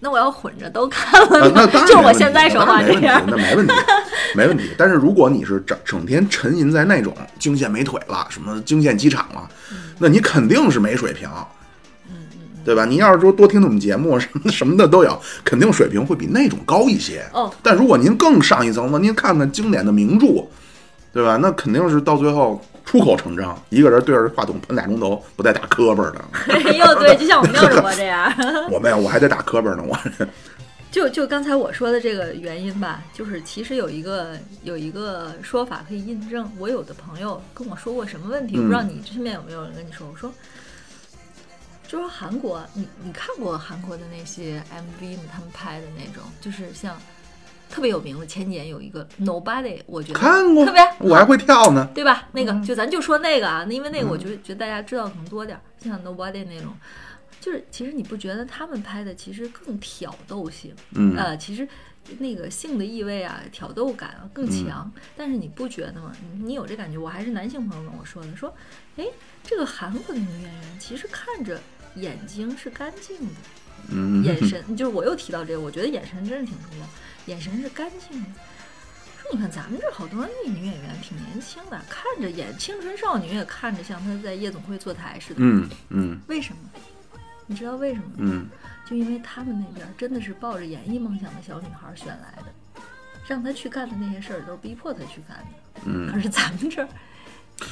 [0.00, 3.22] 那我要混着都看了啊，那，当然就我现在说话这样。
[3.26, 3.74] 那没问题，
[4.34, 4.70] 没问题。
[4.78, 11.28] 但是如果你是整整天沉吟在那种惊现美腿了，什么惊现机场了，嗯那你肯定是没水平。
[12.64, 12.86] 对吧？
[12.86, 17.22] 你要是说多听听我们节目什么 什么的都有，肯定水平会比那种高一些。
[17.32, 20.46] 哦，但如果您更上一层次，您看看经典的名著，
[21.12, 21.36] 对吧？
[21.36, 22.58] 那肯定是到最后
[22.94, 26.24] 出口成章，一个人对着话筒喷俩钟头，不带打磕巴的。
[26.74, 28.32] 又对，就像我们妙主播这样。
[28.70, 29.82] 我没有，我还得打磕巴呢。
[29.84, 29.98] 我
[30.92, 36.48] 就就刚才我说的这个原因吧，就是其实有一个有一个说法可以印证。
[36.56, 40.06] 我有的朋友跟我说过什么问题，我不知道你身边有没有人跟你说。
[40.08, 40.32] 我说，
[41.88, 45.22] 就说韩国，你你看过韩国的那些 MV 吗？
[45.32, 46.96] 他们拍的那种，就是像
[47.74, 51.90] 特别有名的，前几年有一个 Nobody，我觉得看过特别，我还会跳呢。
[51.92, 52.28] 对吧？
[52.30, 56.72] 那个就咱就说那个啊，因为那个我觉得觉得大家知道可能多点像 Nobody 那种，
[57.40, 60.72] 就是其实你不觉得他们拍的其实更挑逗性？
[60.92, 61.66] 嗯呃，其实
[62.18, 66.12] 那个性的意味啊、挑逗感啊更强，嗯但是你不觉得吗？
[66.32, 66.96] 你你有这感觉？
[66.96, 68.54] 我还是男性朋友跟我说的，说，
[68.96, 69.04] 哎，
[69.42, 71.60] 这个韩国的女演员其实看着
[71.96, 73.34] 眼睛是干净的，
[73.90, 76.86] 嗯，眼神就是我又提到这个，我觉得眼神真是挺重要，
[77.26, 78.26] 眼神是干净的。
[79.22, 85.36] 说你看咱们这好多那女演员挺年轻的，看着演青春少女，也看着像她在夜总会坐台似的。
[85.38, 86.58] 嗯嗯为什么？
[87.46, 88.14] 你知道为什么吗？
[88.18, 88.46] 嗯，
[88.88, 92.82] 就因为他们那边真的是抱着演艺梦想的小女孩选来的，
[93.26, 95.82] 让她去干的那些事儿都是逼迫她去干的。
[95.84, 96.88] 嗯可是咱们这儿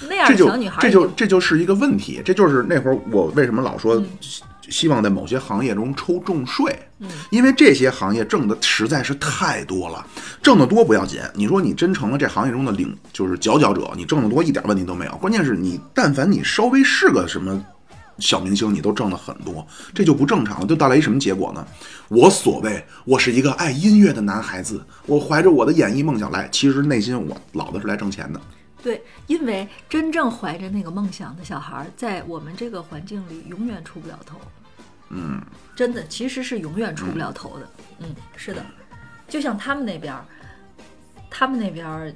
[0.09, 4.03] 那样小女孩这就这就是一个问题，这就是那会儿我为什么老说
[4.63, 6.79] 希望在某些行业中抽重税，
[7.31, 10.07] 因为这些行业挣的实在是太多了，
[10.43, 17.65] 挣得多不要紧，你说你真成了这行业中的领就是佼佼者，你挣得多一点问题都没有，关键是你但凡你稍微是个什么。
[18.19, 21.67] 小明星你都挣了很多，这就不正常了，就带来一什么结果呢？
[22.09, 28.41] 我所谓我是一个爱音乐的男孩子，我怀着我的演艺梦想来，其实内心我老子是来挣钱的。
[28.83, 34.37] 对，因为真正怀着那个梦想的小孩，在我们这个环境里永远出不了头。
[35.13, 35.41] 嗯，
[35.77, 37.69] 真的，其实是永远出不了头的。
[38.01, 38.65] 嗯，是的，
[39.29, 40.25] 就像他们那边儿，
[41.31, 42.13] 他们那边儿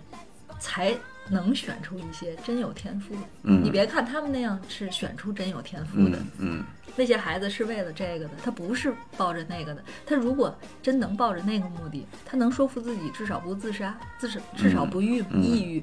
[0.59, 0.95] 才
[1.29, 3.15] 能选出一些真有天赋。
[3.15, 3.21] 的。
[3.45, 3.63] 嗯。
[3.63, 6.65] 你别看他们那样是选出真有天赋的，嗯嗯
[6.97, 9.85] 那些孩子是为了这个的，他不是抱着那个的。
[10.07, 15.81] 他如果真能抱着那个目的，他能说服自己至少不自杀，至少至少不郁、抑郁。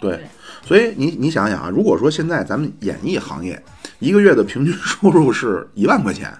[0.00, 0.16] 对。
[0.16, 0.26] 对，
[0.64, 3.60] 所以你你想想啊，如果说现在咱们演艺行业
[3.98, 6.32] 一个月的平均收入是一万块钱，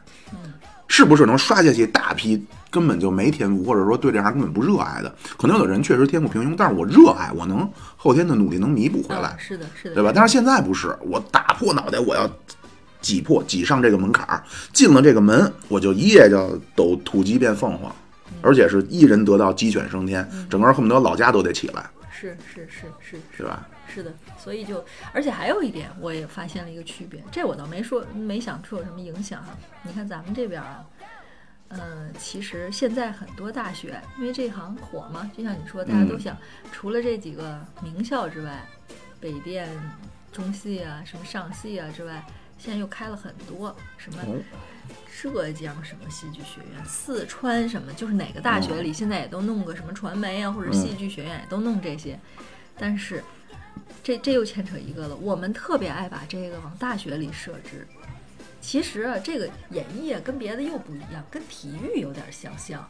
[0.89, 5.14] 是不是能刷下去大批根本就没天赋，或者说对这行根本不热爱的？
[5.36, 10.11] 可能有的人确实天赋平庸，但是我热爱，我能后天的努力能弥补回来啊，，是的，是的，对吧？
[10.14, 12.28] 但是现在不是，我打破脑袋，我要
[13.01, 17.95] 挤破挤上这个门槛儿，进了这个门，我就一夜就抖土鸡变凤凰，
[18.41, 21.89] 而且是一人得道鸡犬升天，整个恨不得老家都得起来，
[22.19, 23.69] 是是是是是吧？
[23.87, 29.57] 是的，所以就，而且还有一点，我也发现了一个区别，这我倒没说，没想出有什么影响哈。
[29.85, 30.85] 你看咱们这边啊，
[31.69, 36.37] 嗯、其实现在很多大学，因为这行火嘛，就像你说，大家都嗯想，
[36.73, 38.66] 除了这几个名校之外，
[39.21, 39.69] 北电、
[40.33, 42.25] 中戏啊、什么上戏啊之外，
[42.59, 44.36] 现在又开了很多什么哦
[45.20, 52.18] 浙江什么戏剧学院，四川什么，就是哪个大学里现在也都弄个什么传媒啊，或者戏剧学院也都弄这些。
[52.78, 53.22] 但是，
[54.02, 57.86] 这这又牵扯一个了，我们特别爱把这个往大学里设置。
[58.61, 62.86] 其实啊，这个演艺啊跟别的又不一样，跟体育有点相像。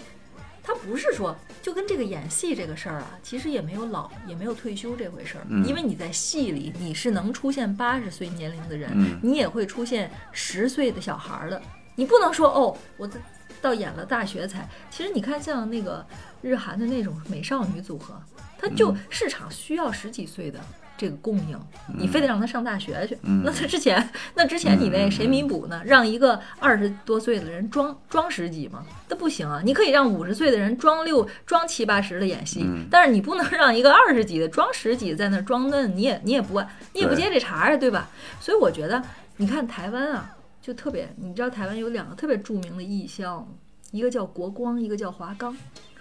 [0.68, 11.62] 它不是说就跟这个演戏这个事儿啊，其实也没有老也没有退休这回事儿，嗯因为你在戏里你是能出现八十岁年龄的人，嗯你也会出现十岁的小孩儿的，
[11.94, 13.18] 你不能说哦，我的
[13.62, 14.68] 到演了大学才。
[14.90, 16.04] 其实你看像那个
[16.42, 18.20] 日韩的那种美少女组合，
[18.58, 20.60] 他就嗯市场需要十几岁的。
[20.98, 21.58] 这个供应，
[21.96, 25.80] 你非得让他上大学去，嗯那他之前，那之前你那谁弥补呢？
[25.86, 28.84] 让一个二十多岁的人装装十几吗？
[29.08, 29.62] 那不行啊！
[29.64, 36.60] 你可以让五十岁的人装六装七八十的演戏，嗯但是你不能 让一个二十几的装十几在那儿装嫩，你也你也不
[36.92, 38.10] 你也不接这茬呀，对吧？
[38.40, 39.00] 所以我觉得，
[39.36, 43.46] 你看台湾啊，就特别，你知道台湾有两个特别著名的艺校，
[43.92, 45.56] 一个叫国光，一个叫华冈。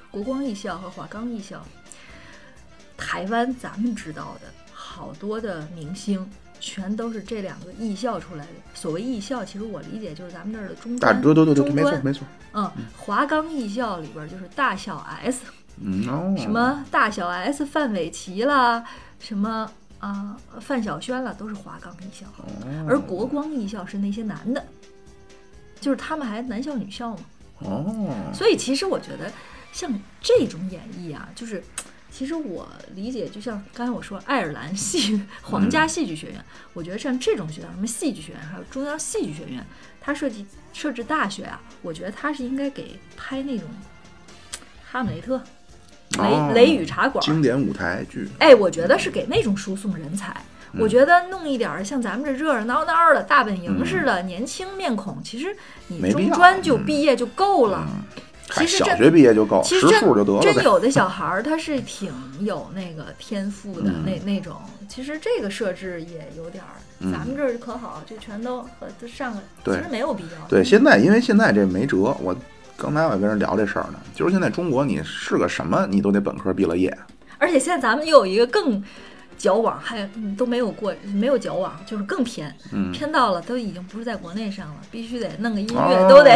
[0.10, 1.62] 国光艺校和华冈艺校，
[2.98, 4.48] 台湾咱们知道的
[4.98, 6.28] 好多的明星，
[6.60, 8.52] 全都是这两个艺校出来的。
[8.74, 11.76] 所谓艺校，其实我理解就是咱们这儿的中大专、对对对对，中。
[11.76, 12.28] 没错没错。
[12.54, 15.42] 嗯，华冈艺校里边就是大小 S，
[15.80, 18.84] 嗯哦，什么大小 S 范玮琪啦，
[19.20, 19.70] 什么
[20.00, 22.26] 啊、范晓萱啦，都是华冈艺校。
[22.88, 24.66] 而国光艺校是那些男的，
[25.80, 27.20] 就是他们还男校女校嘛。
[27.60, 29.32] 哦，所以其实我觉得，
[29.72, 29.92] 像
[30.22, 31.64] 这种演绎啊，就是，
[32.18, 36.44] 其实我理解，就像刚才我说，爱尔兰戏 皇家戏剧学院，
[36.74, 39.64] 我觉得像这种学校，什么戏剧学院，还有中央戏剧学院，
[40.02, 40.44] 它设计
[40.74, 43.70] 设置大学啊，我觉得它是应该给拍那种
[44.90, 45.40] 哈姆雷特、
[46.18, 50.36] 雷、哦雷雨茶馆，经典舞台剧，哎，我觉得是给那种输送人才。
[50.72, 50.82] 嗯。
[50.82, 55.56] 我觉得弄一点儿像咱们这热热闹闹的大本营似的、年轻面孔，其实
[55.88, 56.84] 你中专就嗯。
[56.84, 57.88] 毕业就够了。
[58.16, 58.22] 嗨，
[58.54, 60.54] 其实这小学毕业就够，其实识数就得了呗。
[60.54, 64.56] 真有的小孩儿他是挺有那个天赋的，嗯那那种。
[64.88, 70.48] 其实这个设置也有点儿，嗯咱们这儿可好，就全都和都上了，其实没有必要。
[70.48, 72.36] 对，现在因为现在这没辙，我
[72.78, 76.98] 刚才我也跟人聊这事儿呢，就是现在中国你是个什么，你都得本科毕了业。
[77.38, 78.82] 而且现在咱们又有一个更
[79.38, 86.36] 矫枉，还嗯都没有过，没有矫枉，就是更偏，嗯偏到了都已经不是在国内上了，必须得弄个音乐，哦都得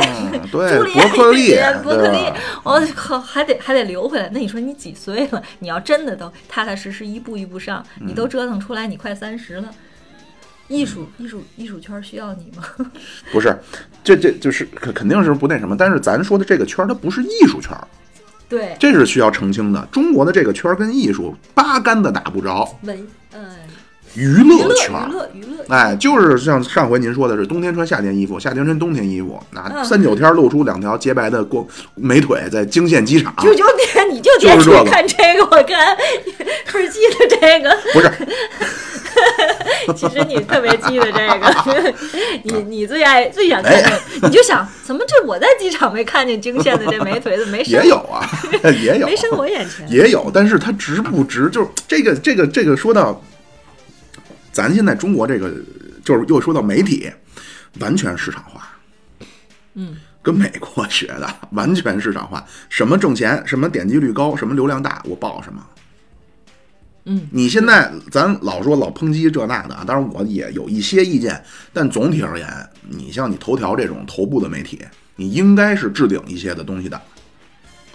[0.51, 2.17] 对 朱丽伯克利 叶、伯克利，
[2.63, 4.29] 我靠，还得还得留回来。
[4.31, 5.41] 那你说你几岁了？
[5.59, 9.69] 你要真的都踏踏实实一步一步上，你嗯都折腾出来，你快三十了。
[10.67, 12.63] 艺术，艺术，艺术圈需要你吗？
[13.33, 13.53] 不是，
[14.05, 17.85] 这这就是肯肯定是不那什么，但是咱说的这个圈儿，它不是艺术圈儿，
[18.51, 19.87] 对，这是需要澄清的。
[19.93, 23.71] 中国的这个圈儿跟艺术八竿子打不着，文，嗯，娱
[24.15, 25.11] 娱乐，乐圈儿娱。
[25.13, 37.77] 乐，娱乐，哎，就是像上回您说的是冬天穿夏天衣服，夏天穿冬天衣服，那嗯三九天露出两条洁白的光美腿，在京县机场，就就点，你就点去就是这个看这个，我看倍儿记得这个。
[37.93, 38.11] 不是
[39.95, 41.93] 其实你特别记得这个，
[42.43, 43.91] 你你最爱最想看见，
[44.23, 48.27] 你就想怎么这我在机场没看见京县的这美腿，怎么没伸也有啊，
[48.81, 49.89] 也有，没伸我眼前？
[49.89, 51.49] 也有，但是它值不值？
[51.49, 53.21] 就是这个这个这个说到，
[54.51, 55.53] 咱现在中国这个
[56.03, 57.11] 就是又说到媒体，
[57.79, 58.67] 完全市场化，
[59.75, 65.65] 嗯，跟美国学的， 完全市场化，什么挣钱，什么点击率高，什么流量大，我报什么。
[67.05, 71.43] 嗯，你现在咱老说老抨击这那的啊，当然我也有一些意见，
[71.73, 72.47] 但总体而言，
[72.87, 74.79] 你像你头条这种头部的媒体，
[75.15, 77.01] 你应该是置顶一些的东西的。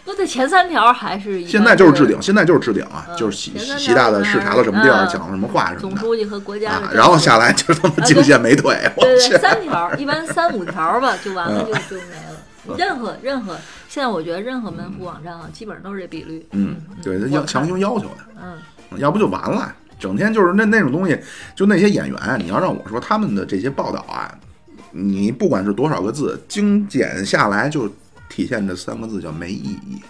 [0.06, 12.76] 那在前三条还是现在就是置顶，现在就是置顶啊，嗯就是习习大大视察了什么地儿，嗯讲了什么话什么的总书记和国家啊，然后下来就他妈惊现美腿，对对，，三条，一般三五条吧，就完了，嗯就就没了。
[12.76, 13.56] 任何任何，
[13.88, 16.46] 现在我觉得任何门户网站啊，基本上都是这比率。
[16.52, 18.58] 嗯，对，他要强行要求的，嗯，
[18.98, 19.74] 要不就完了。
[19.98, 21.18] 整天就是那那种东西，
[21.54, 24.30] 就那些演员，你要让我说他们的这些报道啊，
[24.90, 27.88] 你不管是多少个字，精简下来就
[28.36, 30.02] 体现这三个字叫没意义。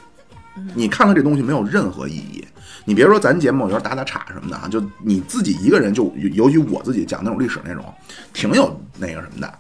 [0.75, 2.45] 你看了这东西没有任何意义。
[2.85, 7.85] 你别说咱节目有时候打打岔什么的啊，就你自己一个人就，尤其我自己讲那种历史那种，
[8.33, 9.55] 挺有那个什么的。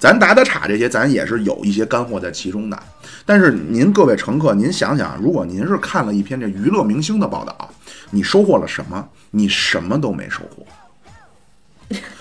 [0.00, 2.82] 咱打打岔这些，咱也是有一些干货在其中的。
[3.24, 7.70] 但是您各位乘客，您想想，如果您是看了一篇这娱乐明星的报道，
[8.10, 9.08] 你收获了什么？
[9.30, 10.66] 你什么都没收获，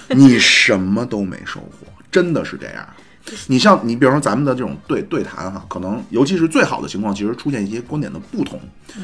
[0.10, 2.88] 你什么都没收获，真的是这样。
[3.48, 8.60] 你像你，比如说咱们的这种对对谈哈，可能尤其是最好的情况，其实出现一些观点的不同，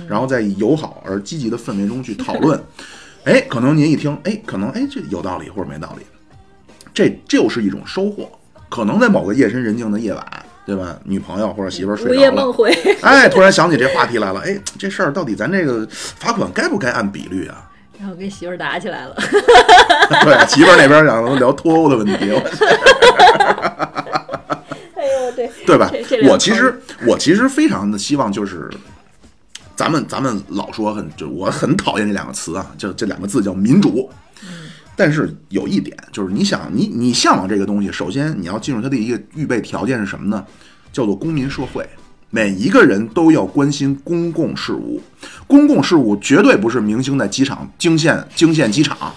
[0.08, 2.62] 然后在友好而积极的氛围中去讨论。
[3.26, 6.06] 哎，可能您一听，哎，可能哎这有道理或者没道理，
[6.94, 8.30] 这就是一种收获。
[8.70, 10.26] 可能在某个夜深人静的夜晚，
[10.66, 10.98] 对吧？
[11.04, 12.72] 女朋友或者媳妇儿午睡着了，夜梦回。
[13.02, 17.70] 哎，突然想起这话题来了，哎，这事儿到底咱这个罚款该不该按比率啊？
[18.00, 19.16] 然后跟媳妇儿打起来了，
[20.24, 22.32] 对，媳妇儿那边想聊脱欧的问题，
[25.68, 25.92] 对，吧
[26.30, 28.70] 我其实我其实非常的希望就是，
[29.76, 34.10] 咱们咱们老说很就我很讨厌这两个词啊，就这两个字叫民主。
[34.96, 40.44] 但是有一点就是，你想你你向往这个东西，首先你要进入它的一个预备条件是什么呢？
[40.92, 41.88] 叫做公民社会。
[42.30, 45.02] 每一个人都要关心公共事务，
[45.48, 49.14] 公共事务绝对不是明星在机场惊现惊现机场，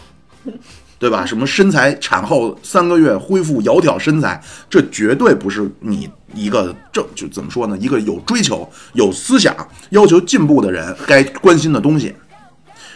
[1.01, 1.25] 对吧？
[1.25, 4.39] 什么身材产后三个月恢复窈窕身材，
[4.69, 7.79] 这绝对不是你一个正就怎么说呢？
[7.79, 9.57] 一个有追求、有思想、
[9.89, 12.15] 要求进步的人该关心的东西。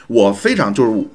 [0.07, 1.09] 我非常就是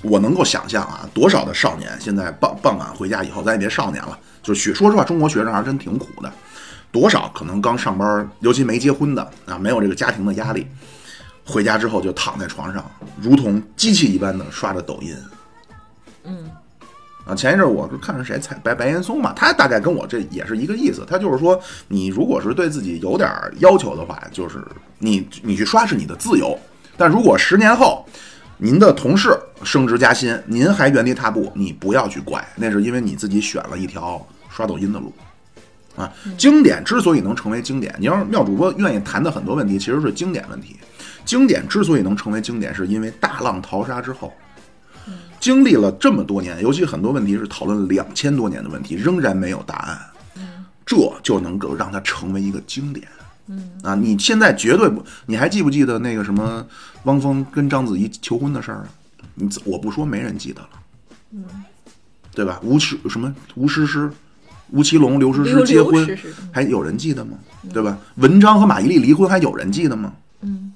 [0.00, 6.32] 我能够想象啊，多少的少年现在傍傍晚回家以后，咱也别少年了，就是学说实话，中国学生还是真挺苦的。
[6.90, 10.66] 多少可能刚上班，尤其没结婚的啊，没有这个家庭的压力，
[11.44, 12.90] 回家之后就躺在床上，
[13.20, 15.14] 如同机器一般的刷着抖音。
[16.24, 16.50] 嗯
[17.26, 21.04] 啊，前一阵儿我是看着谁才白白岩松嘛，他大概跟我这也是一个意思。
[21.06, 24.58] 他就是说，你如果是对自己有点儿要求的话，就是
[24.98, 26.58] 你你去刷是你的自由，
[26.96, 28.06] 但如果十年后
[28.56, 35.12] 您的同事升职加薪，您还原地踏步，你不要去怪，那是因为你自己选了一条刷抖音的路。
[35.96, 40.76] 啊，经典之所以能成为经典，你要是妙主播愿意谈的很多问题，其实是经典问题。
[41.26, 44.32] 经典之所以能成为经典，是因为大浪淘沙之后，
[45.40, 49.98] 经历了这么多年，尤其很多问题是讨论两千多年的问题，仍然没有答案，
[50.84, 53.08] 这就能够让它成为一个经典。
[53.46, 56.64] 嗯啊，你现在绝对不，你还记不记得那个什么
[57.04, 58.88] 汪峰跟章子怡求婚的事儿啊？
[59.34, 60.68] 你我不说，没人记得了，
[61.32, 61.44] 嗯，
[62.32, 62.60] 对吧？
[62.62, 64.08] 吴诗什么吴诗诗、
[64.70, 66.16] 吴奇隆、刘诗诗结婚
[66.52, 67.38] 还有人记得吗？
[67.72, 67.98] 对吧？
[68.16, 70.12] 文章和马伊琍离婚，还有人记得吗？
[70.42, 70.72] 嗯，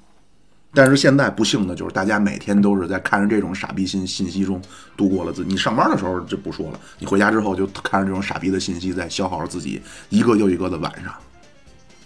[0.74, 4.60] 但是现在不幸的就是，大家每天都是在看着这种傻逼信信息中
[4.96, 5.50] 度过了自己。
[5.50, 11.14] 你上班的时候就不说了，你回家之后就看着这种傻逼的信息，在消耗着自己一个又一个的晚上。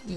[0.06, 0.16] 也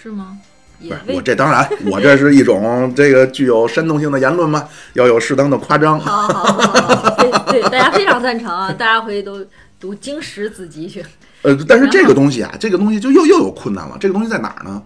[0.00, 0.38] 是吗？
[0.78, 6.00] 不是也我这当然， 我这是一种这个具有煽动性的言论嘛，要有适当的夸张。
[6.00, 8.72] 好好好对对，大家非常赞成啊！
[8.72, 9.44] 大家回去都
[9.78, 11.04] 读经史子集去。
[11.42, 13.98] 呃，但是这个东西啊，这个东西就又又有困难了。
[14.00, 14.82] 这个东西在哪儿呢？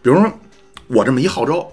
[0.00, 0.32] 比如说
[0.86, 1.68] 我这么一号召，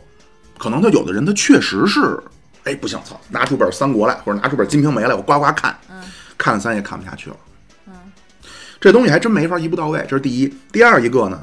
[0.60, 2.22] 可能他有的人他确实是，
[2.66, 5.76] 哎，不行，操，拿出本《三国》来，或者拿出本《金瓶梅》来，我呱呱看，
[6.38, 7.36] 看了三页看不下去了。
[8.82, 10.53] 这东西还真没法一步到位，这是第一。
[10.72, 11.41] 第二一个呢，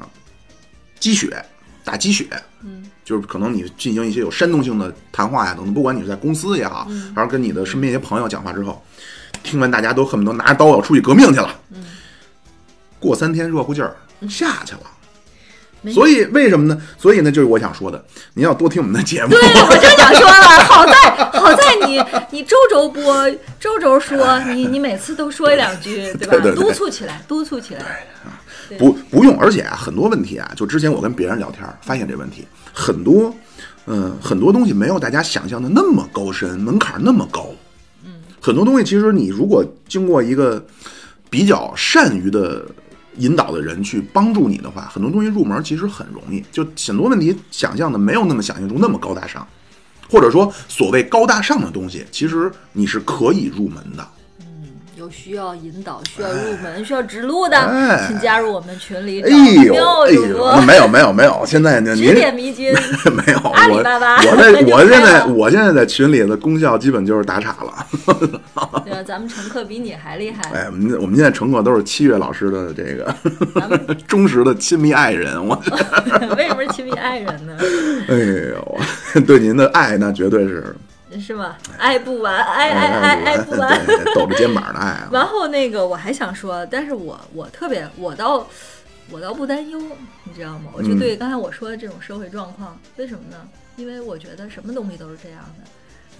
[0.99, 1.43] 鸡血
[1.83, 2.25] 打鸡血，
[2.63, 8.83] 嗯，就是可能你进行一些有煽动性的谈话呀等等，不管你是在公司也好，还是跟你的身边一些朋友讲话之后，
[9.43, 11.85] 听完大家都恨不得拿着刀要出去革命去了，嗯，
[12.99, 13.95] 过三天热乎劲儿
[14.27, 14.81] 下去了。
[15.87, 16.81] 没所以为什么呢？
[16.97, 19.29] 所以呢，就是我想说的，您要多听我们的节目。
[19.29, 23.29] 对，我就想说了， 好在好在你你周周播，
[23.59, 26.31] 周周说，你你每次都说一两句，对吧？
[26.31, 28.05] 对对对督促起来，督促起来。
[28.77, 33.33] 不不用，而且啊，很多问题啊，就之前我跟别人聊天儿发现这问题，很多，
[33.85, 37.47] 嗯，很多东西没有大家想象的那么高深，门槛儿那么高。
[38.03, 40.61] 嗯，很多东西其实你如果经过一个
[41.29, 42.65] 比较善于的
[43.17, 46.43] 引导的人去帮助你的话，很多东西入门其实很容易。
[46.51, 49.47] 就很多问题想象的没有那么想象中那么高大上，
[50.09, 54.07] 或者说所谓高大上的东西，其实你是可以入门的。
[54.97, 62.73] 有需要引导、需要入门、需要指路的，哎请加入我们群里，哎找呦，妙哎呦，主播没有没有没有，现在呢，指点迷津。
[63.13, 67.85] 没有，阿里我巴巴我在就 我现在我现在在群里的功效基本就是打岔了。
[68.83, 69.03] 对吧？
[69.05, 70.49] 咱们乘客比你还厉害。
[70.51, 73.15] 哎，我们我们现在乘客都是七月老师的这个
[74.07, 75.55] 忠实的亲密爱人，我
[76.35, 77.55] 为什么是亲密爱人呢？
[78.09, 78.15] 哎
[79.15, 80.75] 呦，对您的爱那绝对是
[81.19, 81.57] 是吗？
[81.77, 83.85] 爱不完，爱爱爱爱不完。
[83.85, 85.09] 对，抖着肩膀的爱啊。
[85.11, 88.47] 然后那个我还想说，但是我我特别我倒
[89.09, 89.79] 我倒不担忧，
[90.23, 90.71] 你知道吗？
[90.73, 93.47] 我就嗯对刚才我说的这种社会状况，为什么呢？
[93.75, 95.69] 因为我觉得什么东西都是这样的，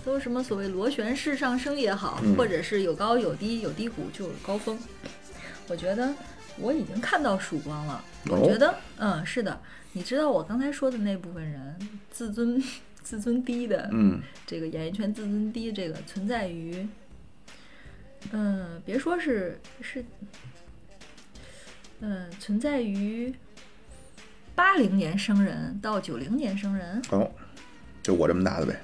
[0.05, 4.77] 都是什么所谓螺旋式上升也好，嗯或者是有高有低，有低谷就有高峰。
[5.67, 6.13] 我觉得
[6.59, 8.03] 我已经看到曙光了。
[8.29, 9.59] 哦我觉得，嗯，是的。
[9.93, 11.75] 你知道我刚才说的那部分人
[12.11, 12.61] 自尊
[13.07, 14.21] 自尊低的，嗯。
[14.45, 16.87] 这个演艺圈自尊低，这个存在于，
[18.31, 20.03] 嗯，别说是是，
[22.01, 23.33] 嗯，存在于
[24.55, 27.31] 八零年生人到九零年生人，哦，
[28.03, 28.77] 就我这么大的呗。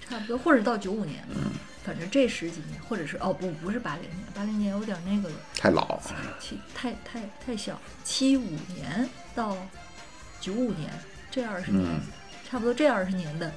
[0.00, 1.50] 差不多，或者到九五年，嗯
[1.82, 6.00] 反正这十几年，或者是哦不不是八零年，八零年有点那个了，太老，
[6.40, 9.56] 七太太太小，七五年到
[10.40, 10.90] 九五年
[11.30, 12.00] 这二十年，嗯
[12.48, 13.52] 差不多这二十年的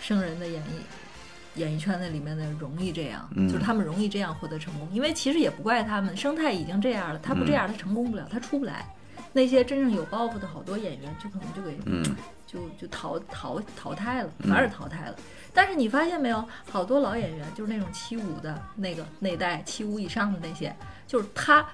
[0.00, 8.86] 生人的演艺演艺圈子里面的容易这样，嗯就是他们容易这样获得成功，因为其实也不怪他们，生态已经这样了，他不这样他成功不了，他出不来。
[9.32, 12.04] 那些真正有抱负的好多演员，就可能就给嗯
[12.46, 15.16] 就就淘淘淘汰了，反而淘汰了。
[15.52, 20.74] 但是你发现没有，好多老演员就是那种七五的那个那代七五以上的那些，
[21.06, 21.64] 就是他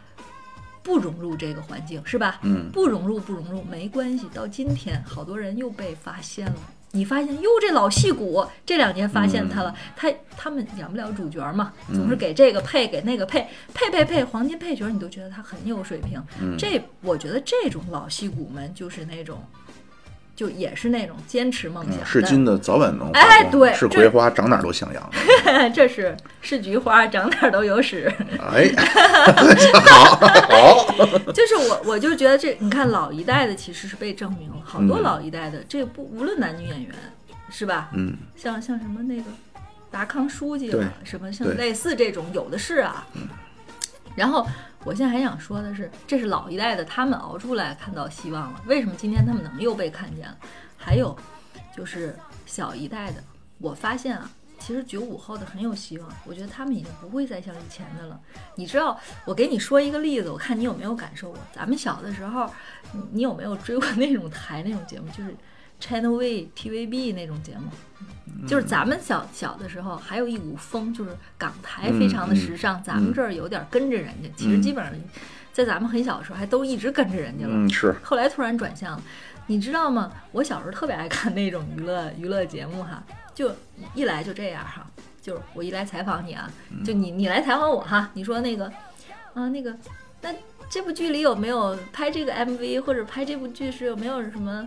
[0.82, 2.38] 不融入这个环境，是吧？
[2.42, 6.56] 嗯不融入不融入没关系，到今天好多人又被发现了。
[6.92, 16.20] 你发现哟，这老戏骨这两年发现他了，他他们演不了主角嘛，总是给这个配给那个配配配配黄金配角，你都觉得他很有水平。
[16.58, 19.40] 这我觉得这种老戏骨们就是那种，
[20.40, 25.10] 就也是那种坚持梦想，嗯是金的早晚能发光哎对是葵花长哪儿都像样。
[25.74, 28.10] 这是是菊花，长哪儿都有屎。
[28.40, 28.72] 哎，
[29.84, 30.96] 好好，
[31.34, 36.94] 就是我，我就觉得这，你看老一代的其实是被证明了，好多嗯老一代的，这不无论男女演员，
[37.50, 37.90] 是吧？
[37.92, 39.24] 嗯，像像什么那个
[39.90, 43.06] 达康书记了，什么像类似这种有的是啊。
[44.16, 44.46] 然后
[44.84, 48.62] 我现在还想说的是，这是老一代的，他们熬出来看到希望了。
[48.66, 50.36] 为什么今天他们能又被看见了？
[50.76, 51.16] 还有
[51.76, 52.16] 就是
[52.46, 53.22] 小一代的，
[53.58, 56.08] 我发现啊，其实九五后的很有希望。
[56.24, 58.18] 我觉得他们已经不会再像以前的了。
[58.54, 61.38] 你知道，我给你说一个例子，我看你有没有感受过。
[61.52, 62.50] 咱们小的时候，
[63.12, 65.36] 你有没有追过那种台那种节目，就是
[65.80, 67.70] Channel V、TVB 那种节目？
[68.46, 74.28] 就是咱们小小的时候，还有一股风，就是港台非常的时尚，咱们这儿有点跟着人家。
[74.36, 74.94] 其实基本上，
[75.52, 77.52] 在咱们很小的时候，还都一直跟着人家了。
[77.52, 79.02] 嗯，是后来突然转向了，
[79.46, 80.10] 你知道吗？
[80.32, 83.02] 我小时候特别爱看那种娱乐娱乐节目哈，
[83.34, 83.52] 就
[83.94, 84.86] 一来就这样哈，
[85.20, 86.50] 就是我一来采访你啊，
[86.84, 88.72] 就你你来采访我哈，你说那个
[89.34, 89.76] 啊那个，
[90.22, 90.32] 那
[90.70, 94.66] 这部剧里有没有拍这个 MV 或者拍这部剧是有没有什么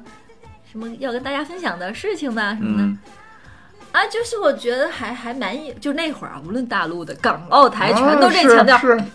[0.74, 2.84] 什么要跟大家分享的事情呢什么的？
[2.84, 2.98] 嗯
[3.92, 8.76] 啊，就是我觉得还还蛮有，就那会儿啊，无论大陆的、港澳台，全都啊这腔调。
[8.80, 9.06] 是是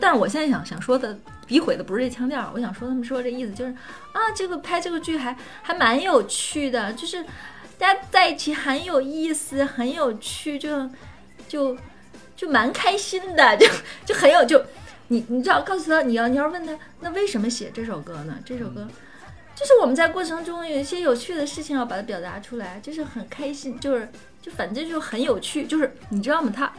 [0.00, 3.70] 但是我现在想想说的，诋毁的不是这腔调，我想说他们说这意思就是
[4.10, 7.24] 啊，这个拍这个剧还还蛮有趣的，就是
[7.78, 10.90] 大家在一起很有意思，很有趣，就
[11.46, 11.78] 就
[12.34, 13.68] 就蛮开心的，就
[14.04, 14.60] 就很有就
[15.06, 18.34] 你你知道告诉他你要你要问他那为什么写这首歌呢？
[18.44, 18.88] 这首歌。
[19.56, 24.08] 就是我们在过程中有一些有趣的事情要把它表达出来，就是很开心，就是
[24.42, 26.52] 就反正就很有趣，就是你知道吗？
[26.54, 26.70] 他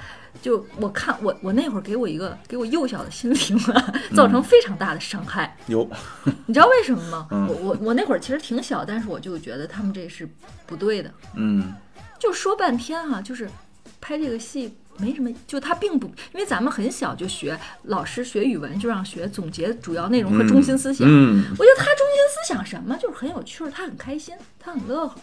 [0.42, 5.58] 就我看我我那会儿给我一个给我幼小的心灵啊，造成非常大的伤害。
[5.66, 5.90] 有
[6.46, 7.28] 你知道为什么吗？
[7.32, 10.30] 嗯我我我那会儿其实挺小，但是我就觉得他们这是
[10.68, 11.12] 不对的。
[11.36, 11.74] 嗯
[12.20, 13.50] 就说半天哈、就是
[14.00, 21.08] 拍这个戏没什么，就他并不，因为咱们很小就学，老师学语文就让学总结主要内容和中心思想。
[21.08, 25.16] 嗯我觉得他中心思想什么，就是很有趣儿，他很开心，他很乐呵，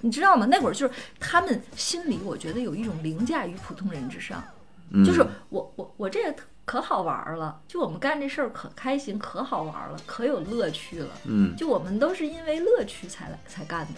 [0.00, 0.46] 你知道吗？
[0.46, 4.42] 那会儿就是他们心里，我觉得有一种凌驾于普通人之上，
[4.90, 11.10] 嗯，就是我我我这个可好玩儿了，就我们干这事儿可开心，可好玩儿了，可有乐趣了。
[11.24, 13.92] 嗯就我们都是因为乐趣才来才干的，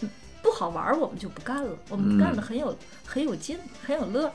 [0.00, 0.10] 嗯
[0.42, 2.76] 不好玩儿我们就不干了，我们干的很有、
[3.06, 4.30] 很有劲，很有乐。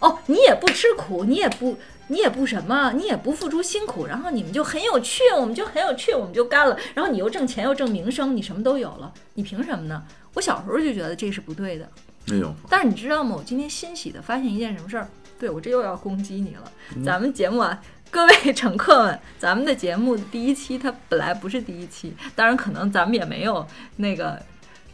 [0.00, 1.76] 哦，你也不吃苦，你也不
[2.08, 10.02] 你也不什么，你也不付出辛苦，然后你们就很有趣，我们就很有趣，我们就干了，然后你又挣钱又挣名声，你什么都有了，你凭什么呢？
[10.34, 11.88] 我小时候就觉得这是不对的，
[12.30, 13.34] 哎呦，但是你知道吗？
[13.38, 15.08] 我今天欣喜的发现一件什么事儿？
[15.38, 16.70] 对我这又要攻击你了。
[17.04, 23.66] 咱们节目啊，各位乘客们， 咱们的节目第一期它本来不是第一期，当然可能咱们也没有
[23.96, 24.40] 那个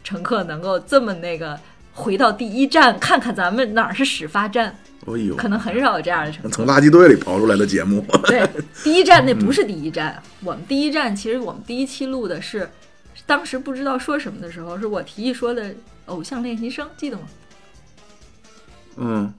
[0.03, 1.57] 乘客能够这么那个
[1.93, 4.75] 回到第一站看看咱们哪儿是始发站，
[5.05, 6.49] 哎呦，可能很少有这样的乘客。
[6.49, 8.47] 从垃圾堆里刨出来的节目，对，
[8.83, 12.69] 第一站那不是第一站，我们第一站其实我们第一期录的是，
[13.25, 15.69] 当时不知道说什么的时候，是我提议说的
[16.05, 17.23] 《偶像练习生》，记得吗？
[18.97, 19.33] 嗯。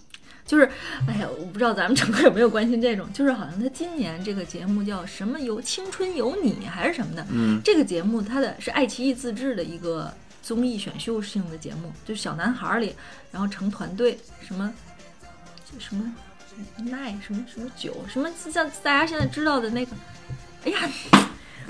[0.44, 0.68] 就是，
[1.08, 7.58] 哎呀，我不知道咱们乘客有没有关心这种，就是好像他今年这个节目叫什么有青春有你还是什么的，嗯。
[7.64, 10.12] 这个节目它的是爱奇艺自制的一个
[10.42, 12.94] 综艺选秀性的节目，就是小男孩儿里，
[13.30, 14.70] 然后成团队，什么
[15.78, 16.12] 什么
[16.76, 19.92] 奈什么什么酒，什么像大家现在知道的那个，
[20.64, 20.78] 哎呀。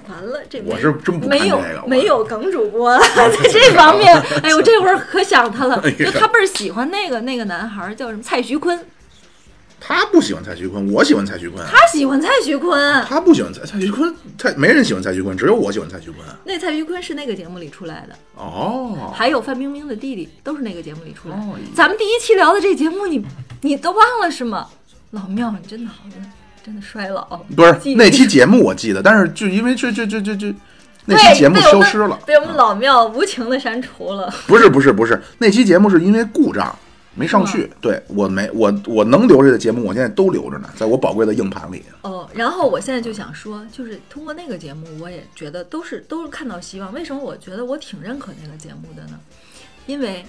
[0.09, 4.13] 完了，这我是真不看没有没有梗主播了在这方面，
[4.43, 8.77] 哎呦，这会儿可想他了，就他倍儿喜欢那个那个男孩儿叫什么蔡徐坤，
[9.85, 16.25] 他不喜欢蔡徐坤，我喜欢蔡徐坤，他喜欢蔡徐坤，他不喜欢蔡蔡徐坤，蔡没人喜欢蔡徐坤，只有我喜欢蔡徐坤。
[16.45, 21.43] 那蔡徐坤是那个节目里出来的，哦，还有范冰冰的弟弟都是那个节目里出来的。
[21.43, 23.25] 哦咱们第一期聊的这节目，你
[23.63, 24.69] 你都忘了是吗？
[25.11, 26.33] 老庙，你真的好像
[26.65, 27.25] 真的衰老。
[27.57, 30.55] 不是那期节目我记得，但是就因为这这这这这
[31.07, 34.33] 那期节目消失了，被我们老庙无情的删除了。
[34.47, 36.75] 不是不是不是，那期节目是因为故障
[37.15, 41.83] 没上去，对我没我我能留着的节目，我现在都留着呢，在我宝贵的硬盘里。
[42.01, 46.93] 哦，然后我现在就想说，就是通过那个节目，我也觉得都是都是看到希望。
[46.93, 49.21] 为什么我觉得我挺认可那个节目的呢？
[49.87, 50.25] 因为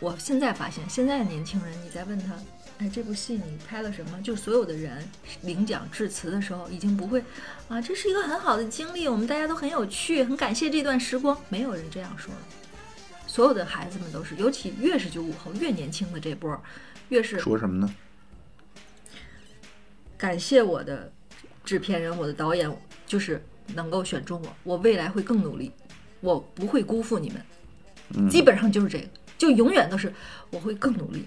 [0.00, 2.32] 我现在发现，现在的年轻人，你在问他，
[2.78, 4.20] 哎，这部戏你拍了什么？
[4.24, 4.98] 就所有的人
[5.42, 7.22] 领奖致辞的时候，已经不会
[7.68, 11.36] 啊，这是一个很好的经历，我们大家都很有趣，很感谢这段时光。
[11.48, 12.40] 没有人这样说了。
[13.32, 16.60] 所有的孩子们都是，尤其越是九五后，越年轻的这波儿，
[17.08, 17.90] 越是说什么呢？
[20.18, 21.10] 感谢我的
[21.64, 22.70] 制片人，我的导演，
[23.06, 25.72] 就是能够选中我，我未来会更努力。
[26.20, 27.32] 我不会辜负你
[28.10, 29.08] 们，基本上就是这个，
[29.38, 30.12] 就永远都是
[30.50, 31.26] 我会更努力，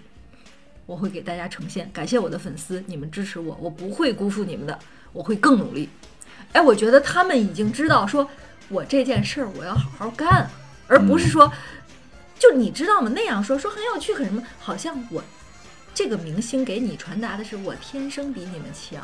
[0.85, 4.77] 我会给大家呈现，感谢我的粉丝，你们支持我，我不会辜负你们的，
[5.11, 5.89] 我会更努力。
[6.51, 8.29] 哎，我觉得他们已经知道，说
[8.69, 10.47] 我这件事儿我要好好干，
[10.87, 11.51] 而不是说，
[12.37, 13.11] 就你知道吗？
[13.13, 15.23] 那样说说很有趣，很什么，好像我
[15.93, 19.01] 这个明星给你传达的是我天生比你们强。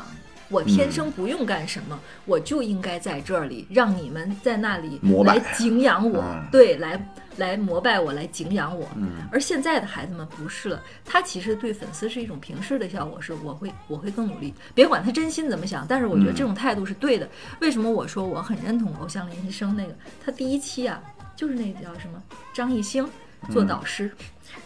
[0.48, 8.86] 我天生不用干什么，我就应该在这里，让你们在那里来敬仰我，嗯对，来来膜拜我，来敬仰我。
[8.96, 17.26] 嗯而现在的孩子们不是了，他其实对粉丝是一种平视的效果，是我会我会更努力，别管他真心怎么想，但是我觉得这种态度是对的。
[17.60, 19.94] 为什么我说我很认同偶像练习生那个？
[20.22, 21.02] 他第一期啊，
[21.36, 22.22] 就是那个叫什么
[22.54, 23.08] 张艺兴
[23.50, 24.10] 做导师，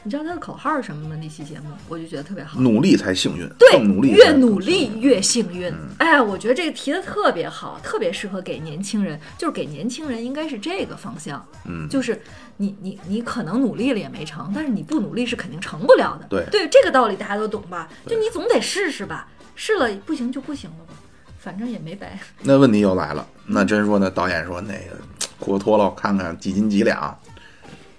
[0.03, 1.17] 你知道他的口号是什么吗？
[1.21, 2.61] 那期节目我就觉得特别好。
[2.61, 5.73] 努力才幸运，对，努力越努力越幸运。
[5.99, 11.43] 哎，我觉得这个提的特别好，特别适合给年轻人，就是给年轻人应该是这个方向。
[11.65, 12.21] 嗯就是
[12.59, 16.27] 你你你可能努力了也没成，但是你不努力是肯定成不了的。
[16.29, 17.89] 对对，这个道理大家都懂吧？
[18.07, 20.95] 就你总得试试吧，试了不行就不行了吧，
[21.39, 22.19] 反正也没白。
[22.43, 24.11] 那问题又来了，那真说呢？
[24.11, 24.99] 导演说那个
[25.47, 27.17] 裤子脱了，看看几斤几两，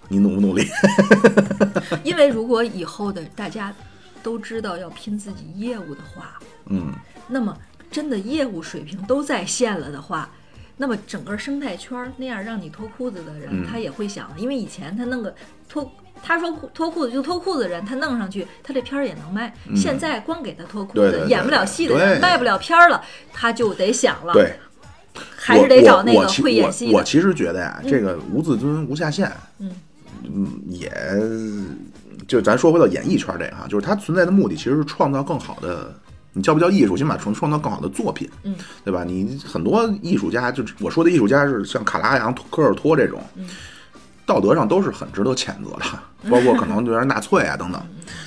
[0.09, 0.67] 你努不努力？
[2.03, 3.73] 因为如果以后的大家
[4.21, 6.93] 都知道要拼自己业务的话，嗯，
[7.27, 7.57] 那么
[7.89, 10.29] 真的业务水平都在线了的话，
[10.75, 15.33] 那么整个生态圈儿那样让你脱裤子的人，嗯他也会想，因为以前他弄个
[15.69, 15.89] 脱。
[16.23, 19.53] 他说脱裤子就脱裤子的人，他弄上去，他这片儿也能卖。
[19.75, 22.99] 现在光给他脱裤子，对对对演不了戏的人，卖不了片儿了，
[23.31, 24.57] 他就得想了，对，
[25.35, 26.87] 还是得找那个会演戏。
[26.91, 29.71] 我我其实觉得呀，这个无自尊无下限，嗯
[30.23, 30.91] 嗯，也
[32.27, 35.93] 就咱说回到演艺圈这个哈，就是它存在的目的其实是创造更好的。
[36.33, 36.95] 你叫不叫艺术？
[36.95, 38.55] 起码创创造更好的作品，嗯，
[38.85, 39.03] 对吧？
[39.03, 43.47] 你很多艺术家，就我说的艺术家是像卡拉扬、科尔托这种，嗯
[44.23, 47.81] 道德上都是很值得谴责的，包括可能就是纳粹啊等等。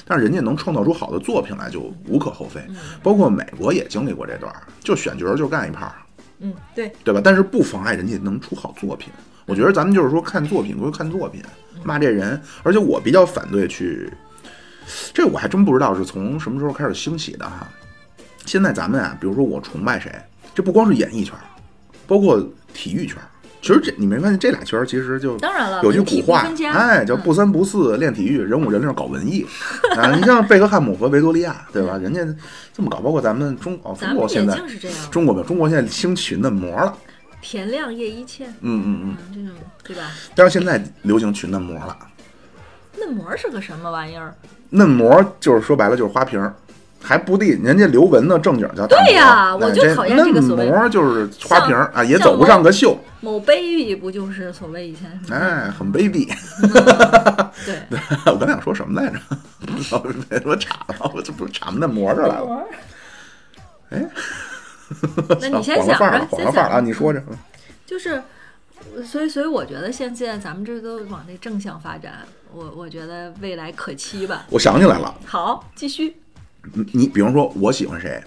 [0.06, 2.58] 但是人家能创造出好的作品来，就无可厚非。
[3.02, 5.92] 包括美国也经历过这段儿，就选角儿就干一炮儿，
[6.40, 7.20] 嗯，对，对吧？
[7.22, 9.12] 但是不妨碍人家能出好作品。
[9.46, 11.42] 我觉得咱们就是说看作品归看作品，
[11.82, 14.12] 骂这人，而且我比较反对去，
[15.12, 17.68] 这我还真不知道是从什么时候开始兴起的哈。
[18.46, 20.12] 现在咱们啊，比如说我崇拜谁，
[20.54, 21.34] 这不光是演艺圈，
[22.06, 22.40] 包括
[22.72, 23.29] 体育圈儿。
[23.62, 29.46] 其实这你没发现这俩圈儿其实就当然了有句古话哎，叫嗯不三不四练体育，人五人六搞文艺
[29.96, 30.14] 啊。
[30.14, 31.98] 你像贝克汉姆和维多利亚，对吧？
[31.98, 32.20] 人家
[32.72, 34.58] 这么搞，包括咱们中哦，中国现在
[35.10, 36.96] 中国没有，中国现在兴起嫩模了，
[37.42, 39.16] 田亮叶一茜，嗯嗯嗯。
[39.18, 40.10] 嗯，这种对吧？
[40.34, 41.96] 但是现在流行取嫩模了，
[42.98, 44.34] 嫩模是个什么玩意儿？
[44.70, 46.54] 嫩模就是说白了就是花瓶儿，
[47.02, 48.86] 还不地人家刘雯呢正经叫。
[48.86, 55.36] 对呀我就哎讨厌这个所谓嫩模就是花瓶啊，也走不上个秀，某 baby 不就是所谓以前什么？
[55.36, 56.28] 哎，很卑鄙。
[57.64, 59.18] 对， 我刚才想说什么来着？
[60.28, 62.64] 别说岔了，我这不是岔那模这儿来了。
[63.90, 64.06] 哎
[65.40, 66.52] 那你 先想着，先！
[66.52, 67.22] 想着，你说着，
[67.86, 68.22] 就是，
[69.04, 74.44] 所以所以我觉得现在咱们这都往这正向发展，我我觉得未来可期吧。
[74.50, 76.19] 我想起来了，好，继续。
[76.72, 78.22] 你你比方说，我喜欢谁，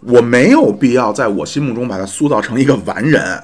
[0.00, 3.42] 我没有必要在我心目中把他塑造成一个完人。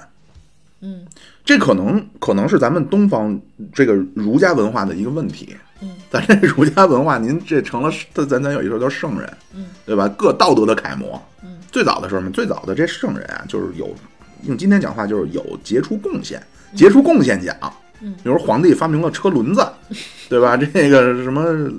[0.80, 1.06] 嗯
[1.44, 3.40] 这可能可能是咱们东方
[3.72, 5.56] 这个儒家文化的一个问题。
[5.80, 10.08] 嗯，咱这儒家文化，您这成了咱咱有一说叫圣人，嗯，对吧？
[10.18, 11.22] 各道德的楷模。
[11.44, 13.94] 嗯，最早的时候嘛，最早的这圣人啊，就是有
[14.44, 16.42] 用今天讲话就是有杰出贡献，
[16.74, 17.54] 杰出贡献奖。
[18.00, 19.66] 嗯比如皇帝发明了车轮子，
[20.28, 20.56] 对吧？
[20.56, 21.70] 这个什么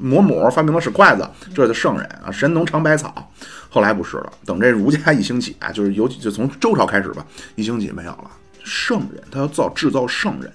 [0.00, 2.30] 嬷嬷发明了使筷子，这就圣人啊。
[2.30, 3.30] 神农尝百草，
[3.70, 4.32] 后来不是了。
[4.44, 7.24] 等这儒家一兴起啊，就是尤其就从周朝开始吧，
[7.54, 8.30] 一兴起没有了。
[8.62, 10.52] 圣人，他要造制造圣人，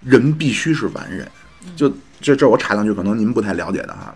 [0.00, 1.28] 人必须是完人。
[1.76, 4.14] 就这这我插两句，可能您不太了解的哈。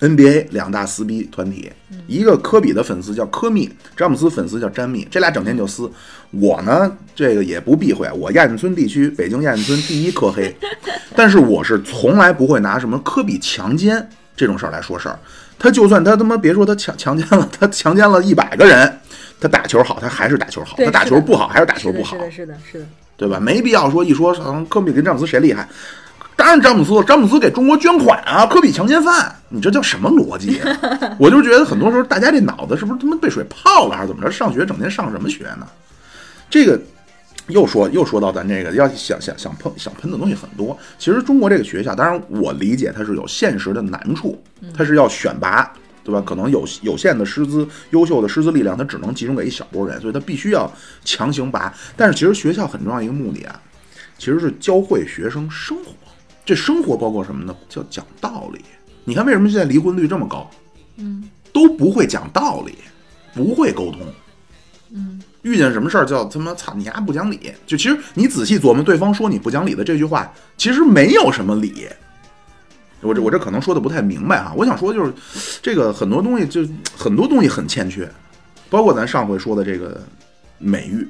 [0.00, 1.70] NBA 两大撕逼团体，
[2.06, 5.90] 一个科比的粉丝叫科密，詹姆斯粉丝叫詹密，这俩整天就撕。
[6.30, 10.54] 我呢，这个也不避讳，我亚运村地区北京亚运村第一科黑，
[11.14, 15.18] 但是我是从来不会拿什么科比强奸这种事儿来说事儿。
[15.58, 19.00] 他就算他他妈别说他强强奸了，他强奸了一百个人，
[19.38, 22.22] 他打球好，他还是打球好；他打球不好，还是打球不好是。
[22.22, 22.86] 的，是的，是的。
[23.16, 23.38] 对吧？
[23.38, 25.68] 没必要说一说，嗯，科比跟詹姆斯谁厉害？
[26.40, 30.78] 当然詹姆斯，詹姆斯给中国捐款啊，科比强奸犯，你这叫什么逻辑、啊？
[31.20, 34.30] 我就觉得很多时候大家这脑子是不是他妈被水泡了，还是怎么着？
[34.30, 35.68] 上学整天上什么学呢？
[36.48, 36.80] 这个
[37.48, 40.74] 又说又说到咱这个要想想想喷想喷的东西很多。
[40.98, 44.42] 其实中国这个学校，当然我理解它是有现实的难处，
[44.74, 45.70] 它是要选拔
[46.02, 46.22] 对吧？
[46.24, 50.72] 可能有有限的师资、优秀的师资力量，它只能集中给一小波人，所以它必须要
[51.04, 51.70] 强行拔。
[51.94, 53.60] 但是其实学校很重要一个目的啊，
[54.16, 55.92] 其实是教会学生生活。
[56.50, 57.56] 这生活包括什么呢？
[57.68, 58.60] 叫讲道理。
[59.04, 60.50] 你看为什么现在离婚率这么高？
[60.96, 62.74] 嗯，都不会讲道理，
[63.32, 64.00] 不会沟通。
[64.90, 67.52] 嗯，遇见什么事儿叫他妈操你丫不讲理。
[67.68, 71.86] 就其实你仔细琢磨，对方说你不讲理的这句话，其实没有什么理。
[73.00, 75.14] 我这我这可能说的不太明白哈，我想说就是
[75.62, 78.10] 这个很多东西就很多东西很欠缺，
[78.68, 80.02] 包括咱上回说的这个
[80.58, 81.06] 美育，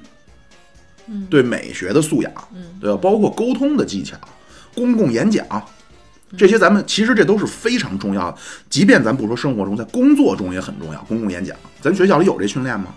[1.07, 2.99] 嗯对美学的素养，嗯对吧？
[3.01, 4.19] 包括沟通的技巧、
[4.75, 5.45] 公共演讲，
[6.37, 8.39] 这些咱们其实这都是非常重要的。
[8.69, 11.03] 即便咱不说生活中，在工作中也很重要。
[11.05, 12.95] 公共演讲，咱学校里有这训练吗？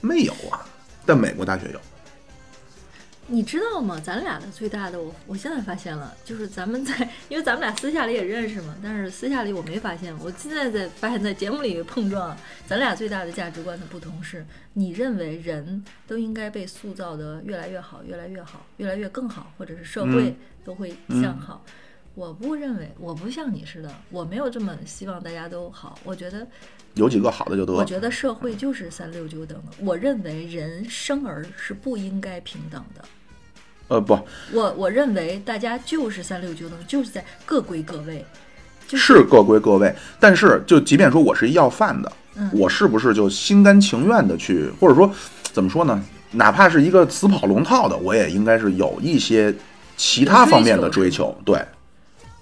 [0.00, 0.64] 没有啊，
[1.04, 1.80] 但美国大学有。
[3.30, 4.00] 你知道吗？
[4.02, 6.94] 咱俩的最大的，我我现在发现了，就是咱们在，
[7.28, 12.34] 因为咱们俩私下里也认识嘛，但是私下里我没发现，我现在在发现，在节目里碰撞，
[12.66, 20.34] 咱俩最大的价值观的不同是，你认为人都应该被塑造的越来越好，越来越好，越来越更好，或者是社会
[20.64, 21.62] 都会向好。
[22.14, 25.98] 我不认为，我不像你似的，我没有这么希望大家都好。
[26.02, 26.44] 我觉得，
[26.94, 27.74] 有几个好的就得。
[27.74, 29.72] 我觉得社会就是三六九等的。
[29.80, 33.04] 我认为人生而是不应该平等的。
[33.88, 34.18] 呃不
[34.52, 38.24] 我我认为大家就是三六九等，就是在各归各位。
[38.86, 45.12] 就是各归各位，但是就即便说我是一要饭的，嗯我是不是就心甘情愿的去，或者说
[45.52, 46.02] 怎么说呢？
[46.30, 49.54] 哪怕是一个死跑龙套的，我也应该是有一些
[49.98, 51.36] 其他方面的追求。
[51.44, 51.62] 对，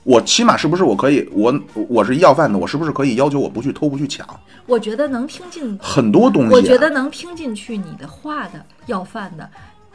[0.05, 1.53] 我起码是不是我可以，我
[1.89, 4.25] 我是一要饭的，我是不是可以要求我不去偷不去抢？
[4.67, 9.51] 我觉得能听进，很多东西、啊，我觉得能听进去你的话的要饭的，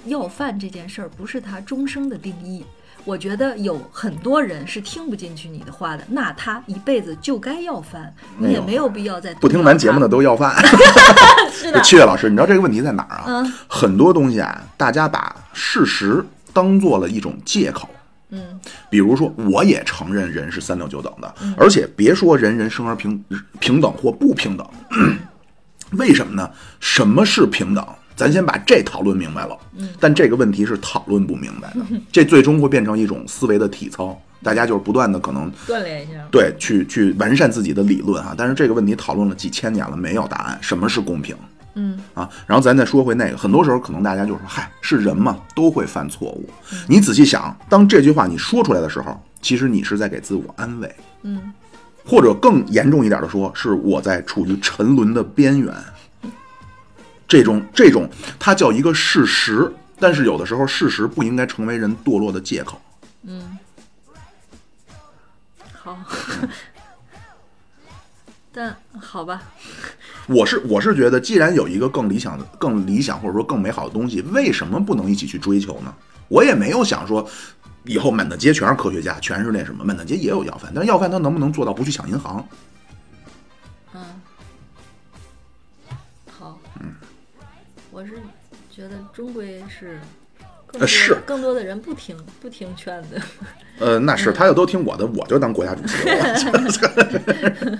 [0.05, 2.65] 要饭这件事儿不是他终生的定义。
[3.03, 10.55] 我觉得有很多人是听不进去你的话的，那他一辈子就该要饭，你也没有必要再不听咱节目的都要饭。
[11.51, 13.23] 是的，七月老师，你知道这个问题在哪儿啊？
[13.27, 16.23] 嗯很多东西啊，大家把事实
[16.53, 17.89] 当做了一种借口。
[18.29, 18.59] 嗯
[18.89, 23.25] 比如说，我也承认人是三六九等的，而且别说人人生而平
[23.59, 24.69] 平等或不平等，
[25.97, 26.47] 为什么呢？
[26.79, 27.83] 什么是平等？
[28.21, 29.57] 咱先把这讨论明白了。
[29.99, 31.79] 但这个问题是讨论不明白的，
[32.11, 36.19] 这最终会变成一种思维的体操，大家就是不断的可能锻炼一下。
[36.31, 38.35] 对去去完善自己的理论啊。
[38.37, 40.59] 但是这个问题讨论了几千年了，没有答案。
[40.61, 41.35] 什么是公平？
[41.73, 46.47] 嗯啊，然后咱再说回那个，很多时候可能大家就说，嗨，是人嘛，都会犯错误。
[46.87, 51.51] 你仔细想，当这句话你说出来的时候，其实你是在给自我安慰，嗯
[52.05, 55.73] 或者更严重一点的说，是我在处于沉沦的边缘。
[57.31, 62.81] 这种这种，它叫一个事实，但是有的时候事实不应该成为人堕落的借口。
[63.23, 63.57] 嗯，
[65.71, 65.97] 好，
[68.51, 69.41] 但好吧，
[70.27, 75.95] 我是我是觉得，既然有一个更理想的、更理想或者说更美好的东西，为什么不能一起去追求呢？
[76.27, 77.25] 我也没有想说，
[77.85, 82.45] 以后满大街全是科学家，全是那什么，满大街也有要饭，但是要饭他能不能做到不去抢银行？
[87.91, 88.13] 我是
[88.73, 89.99] 觉得终归是
[90.65, 93.21] 更多呃是更多的人不听不听劝的，
[93.79, 97.79] 呃，那是他要都听我的，我就当国家主席了。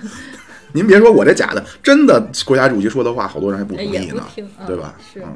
[0.74, 4.26] 您别说我这假的，真的国家主席说的话，好多人还不同意呢，
[4.66, 4.94] 对吧？
[5.12, 5.34] 是嗯，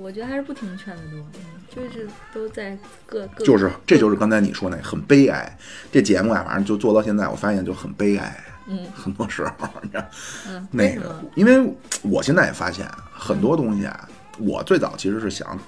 [0.00, 1.40] 我觉得还是不听劝的多，嗯，
[1.74, 2.76] 就是都在
[3.06, 5.56] 各各就是这就是刚才你说那很悲哀。
[5.92, 8.44] 这节目啊，反正就做到现在，我发现就很悲哀。
[8.66, 10.04] 嗯很多时候，你知道。
[10.48, 11.60] 嗯，那个因为
[12.02, 14.08] 我现在也发现啊很多东西啊，
[14.46, 15.58] 我最早其实是想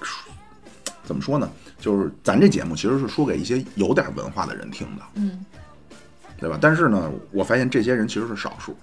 [1.04, 1.50] 怎么说呢？
[1.78, 5.44] 就是咱这节目其实是说给一些有点文化的人听的，嗯
[6.38, 6.58] 对吧？
[6.60, 8.76] 但是呢，我发现这些人其实是少数，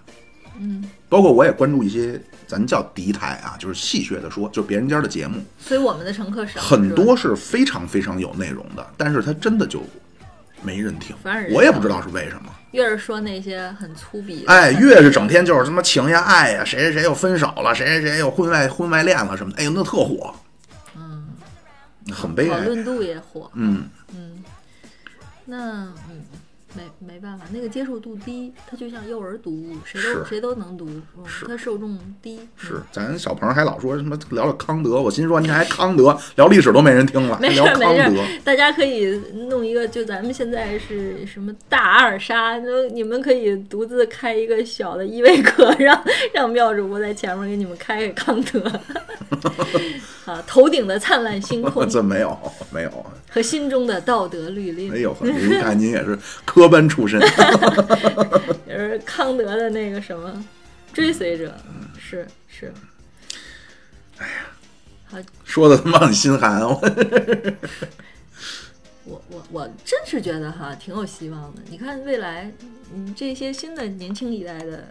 [0.60, 9.84] 嗯，包括我也关注一些咱叫敌台啊，就是戏谑的说，就别人家的节目，所以我们的乘客少，很多是非常非常有内容的，但是他真的就
[10.62, 11.16] 没人听
[11.52, 12.54] 我也不知道是为什么。
[12.72, 20.34] 越是说那些很粗鄙的，哎，越是整天就是什么情呀、爱呀，谁谁谁又分手了，谁谁谁又婚外婚外恋了什么的，哎呦，那特火，
[20.96, 21.28] 嗯，
[22.14, 22.60] 很悲哀。
[22.60, 24.42] 讨论度也火，嗯，嗯，
[25.44, 26.22] 那嗯，
[26.76, 30.86] 没没办法，那个接受度低，它就像幼儿读物，谁都谁都能读，
[31.18, 39.06] 嗯它受众低，是嗯，咱小朋友还老说什么聊聊康德，我心说你还康德，聊历史都没人听了，没事聊康儿没事大家可以
[39.50, 46.04] 弄一个，就咱们现在是什么大阿尔沙，就你们可以独自开一个小的依维柯，让
[46.34, 48.62] 让妙主播在前面给你们开开康德，
[50.26, 51.88] 啊，头顶的灿烂星空。
[51.90, 52.38] 这没有
[52.72, 53.06] 没有。
[53.34, 57.20] 和心中的道德律令哎，呦呵，您看您也是科班出身，
[58.68, 60.44] 也是是康德的那个什么
[60.92, 61.56] 追随者，
[61.98, 62.74] 是是。
[64.18, 66.80] 哎呀说的他妈很心寒，我
[69.06, 71.62] 我我我真是觉得哈挺有希望的。
[71.70, 72.52] 你看未来，
[72.94, 74.90] 嗯，这些新的年轻一代的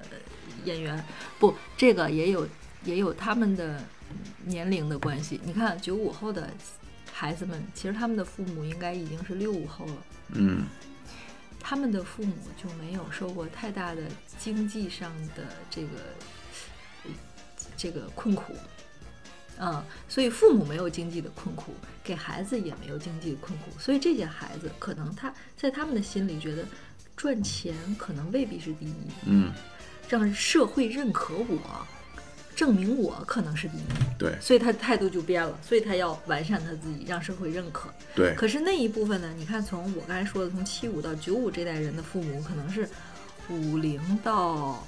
[0.65, 1.03] 演员，
[1.39, 2.47] 不，这个也有
[2.85, 3.83] 也有他们的
[4.45, 5.41] 年龄的关系。
[5.45, 6.49] 你看九五后的
[7.21, 9.97] 孩子们，其实他们的父母应该已经是六五后了，
[10.33, 10.65] 嗯。
[11.63, 14.05] 他们的父母就没有受过太大的
[14.39, 15.89] 经济上的这个
[17.05, 17.11] 呃
[17.77, 18.57] 这个困苦。
[19.59, 26.65] 嗯，所以父母没有经济的困苦，给孩子也没有经济的困苦，所以这些孩子可能他在他们的心里觉得
[27.15, 28.95] 赚钱可能未必是第一，
[29.27, 29.53] 嗯，
[30.09, 31.87] 让社会认可我，
[32.61, 33.81] 证明我可能是第一，
[34.19, 37.89] 对所以他的态度就变了，所以他要完善他自己，让社会认可。
[38.15, 39.32] 对，可是那一部分呢？
[39.39, 42.87] 你看，从我刚才说的，从七五到九五这代人的父母，可能是
[43.49, 44.87] 五零到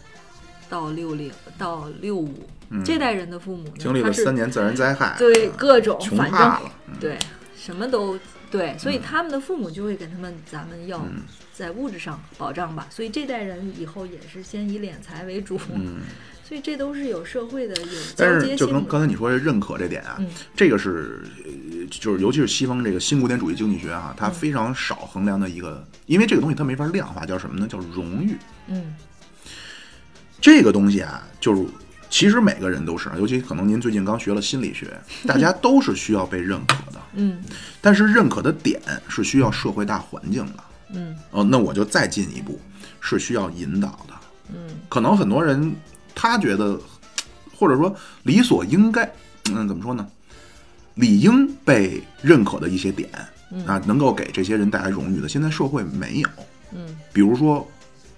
[0.69, 2.47] 到六零到六五、
[2.85, 7.19] 这代人的父母经历了三年自然灾害，对各种穷反正怕了，嗯对
[7.57, 8.19] 什么都
[8.51, 11.23] 对，所以他们的父母就会给他们咱们要嗯
[11.55, 12.86] 在物质上保障吧。
[12.90, 16.03] 所以这代人以后也是先以敛财为主，嗯。
[16.47, 18.85] 所以这都是有社会的有但是就刚。
[18.86, 21.52] 刚才你说的认可这点啊，嗯这个是呃
[21.90, 27.66] 就是尤其是西方这个新古典主义经济学啊，嗯它非常少衡量的一个，因为这个东西它没法量化，叫什么呢？
[27.66, 28.36] 叫荣誉。
[28.69, 28.94] 嗯
[30.40, 31.64] 这个东西啊，就是
[32.10, 34.89] 其实每个人都是，尤其可能您最近刚学了心理学，
[35.27, 37.43] 大家都是需要被认可的，嗯
[37.81, 40.64] 但是认可的点是需要社会大环境的。
[40.94, 42.60] 嗯哦，那我就再进一步，
[43.01, 44.14] 是需要引导的。
[44.55, 45.74] 嗯可能很多人
[46.14, 46.78] 他觉得，
[47.56, 49.05] 或者说理所应该，
[49.51, 50.06] 嗯，怎么说呢？
[50.94, 53.09] 理应被认可的一些点
[53.51, 53.66] 嗯。
[53.66, 56.28] 啊，能够给这些人带来荣誉的，现在社会没有。
[56.72, 56.97] 嗯。
[57.12, 57.66] 比如说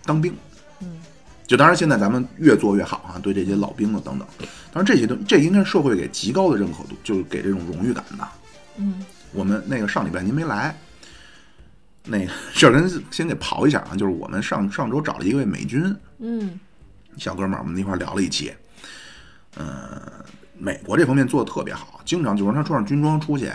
[0.04, 0.34] 当兵，
[0.80, 1.00] 嗯。
[1.46, 4.26] 就当然现在咱们越做越好啊，对这些老兵的等等，
[4.72, 8.28] 当然这些东这应该是社会给极高的认可度，就是给这种荣誉感的。
[8.76, 9.04] 嗯。
[9.32, 10.76] 我们那个上礼拜您没来，
[12.04, 15.94] 那个这儿跟先给刨一下啊，就是我们上上周找了一位美军。
[16.18, 16.58] 嗯
[17.16, 18.53] 小哥们儿，我们一块聊了一期。
[19.57, 20.01] 呃，
[20.59, 23.51] 美国这方面做的特别好，经常就是他穿上军装出去，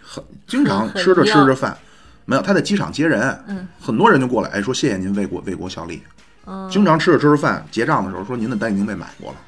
[0.00, 1.76] 很经常吃着吃着饭，
[2.24, 6.02] 没有他在机场接人，嗯很多人就过来，哎，说谢谢您为国为国效力。
[6.46, 9.38] 嗯，经常吃着吃着饭，结账的时候说您的单已经被买过了。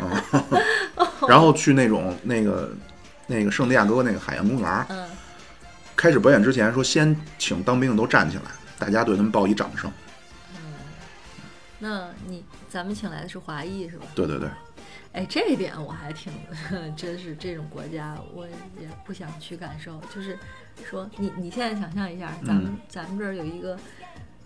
[0.00, 0.60] 嗯
[1.28, 2.70] 然后去那种那个
[3.26, 5.06] 那个圣地亚哥那个海洋公园，嗯
[5.96, 8.42] 开始表演之前说先请当兵的都站起来，
[8.78, 9.90] 大家对他们报以掌声。
[11.78, 14.06] 那你咱们请来的是华裔是吧？
[14.14, 14.48] 对对对，
[15.12, 16.32] 哎，这一点我还挺，
[16.96, 20.00] 真是这种国家我也不想去感受。
[20.14, 20.38] 就是
[20.84, 23.78] 说，你你现在想象一下，咱们、嗯咱们这儿有一个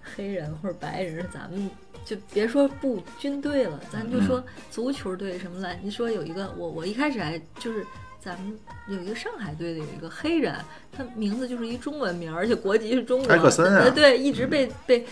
[0.02, 1.70] 黑人或者白人，咱们
[2.04, 5.74] 就别说不军队了，咱就说足球队什么的。
[5.82, 7.86] 你说有一个，我我一开始还就是。
[8.22, 8.54] 咱们
[8.86, 10.54] 有一个上海队的有一个黑人，
[10.92, 13.32] 他名字就是一中文名，而且国籍是中国。
[13.32, 15.06] 埃克森啊呃对，一直被被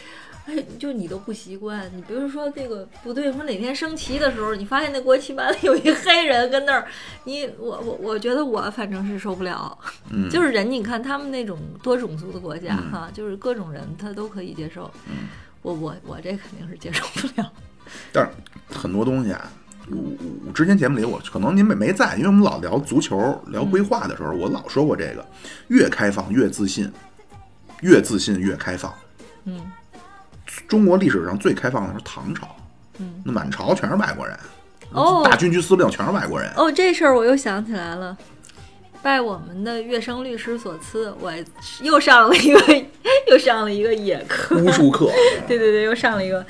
[0.49, 1.85] 哎， 就你都不习惯。
[1.95, 6.87] 你比如说这个不对，说哪天升旗的时候，你发现那国旗班里有一黑人跟那儿，
[7.25, 9.79] 你我我我觉得我反正是受不了。
[10.11, 14.91] 嗯，就是人，你看他们那种多种族的国家嗯哈，就是各种人他都可以接受。
[15.07, 15.29] 嗯
[15.61, 17.53] 我我我这肯定是接受不了。
[18.13, 18.31] 但是
[18.75, 19.51] 很多东西啊，
[19.91, 19.99] 我
[20.47, 23.19] 我之前节目里我可能您没没在，因为我们老聊足球、
[23.49, 25.27] 聊规划的时候，我老说过这个，
[25.67, 26.91] 越开放越自信，
[27.81, 28.95] 越自信越开放。
[29.45, 29.61] 嗯
[30.67, 32.49] 中国历史上最开放的是唐朝，
[32.99, 34.39] 嗯，那满朝全是外国人，
[34.93, 35.23] 哦。
[35.25, 36.51] 大军区司令全是外国人。
[36.57, 38.17] 哦，这事儿我又想起来了。
[39.01, 41.33] 拜我们的乐生律师所赐，我
[41.83, 42.85] 又上了一个
[43.31, 44.57] 又上了一个野课。
[44.59, 45.07] 巫术课，
[45.47, 46.45] 对对对，又上了一个，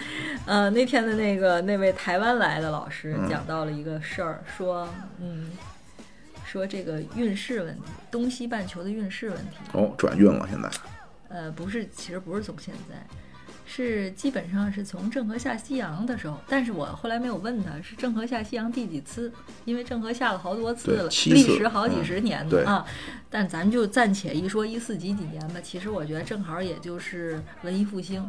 [0.46, 3.28] 呃，那天的那个那位台湾来的老师嗯。
[3.28, 4.88] 讲到了一个事儿，说，
[5.20, 5.50] 嗯，
[6.46, 10.70] 说这个运势问题，东西半球的运势问题，哦，转运了，现在。
[11.28, 12.96] 呃，不是，其实不是从现在，
[13.70, 19.30] 是基本上是从郑和下西洋的时候，但是我后来没有问他是郑和下西洋第几次，
[19.66, 22.86] 因为郑和下了好多次了，次历时好几十年嗯对的啊。
[23.28, 28.26] 但咱就暂且一说一四几几年吧，其实我觉得正好也就是文艺复兴。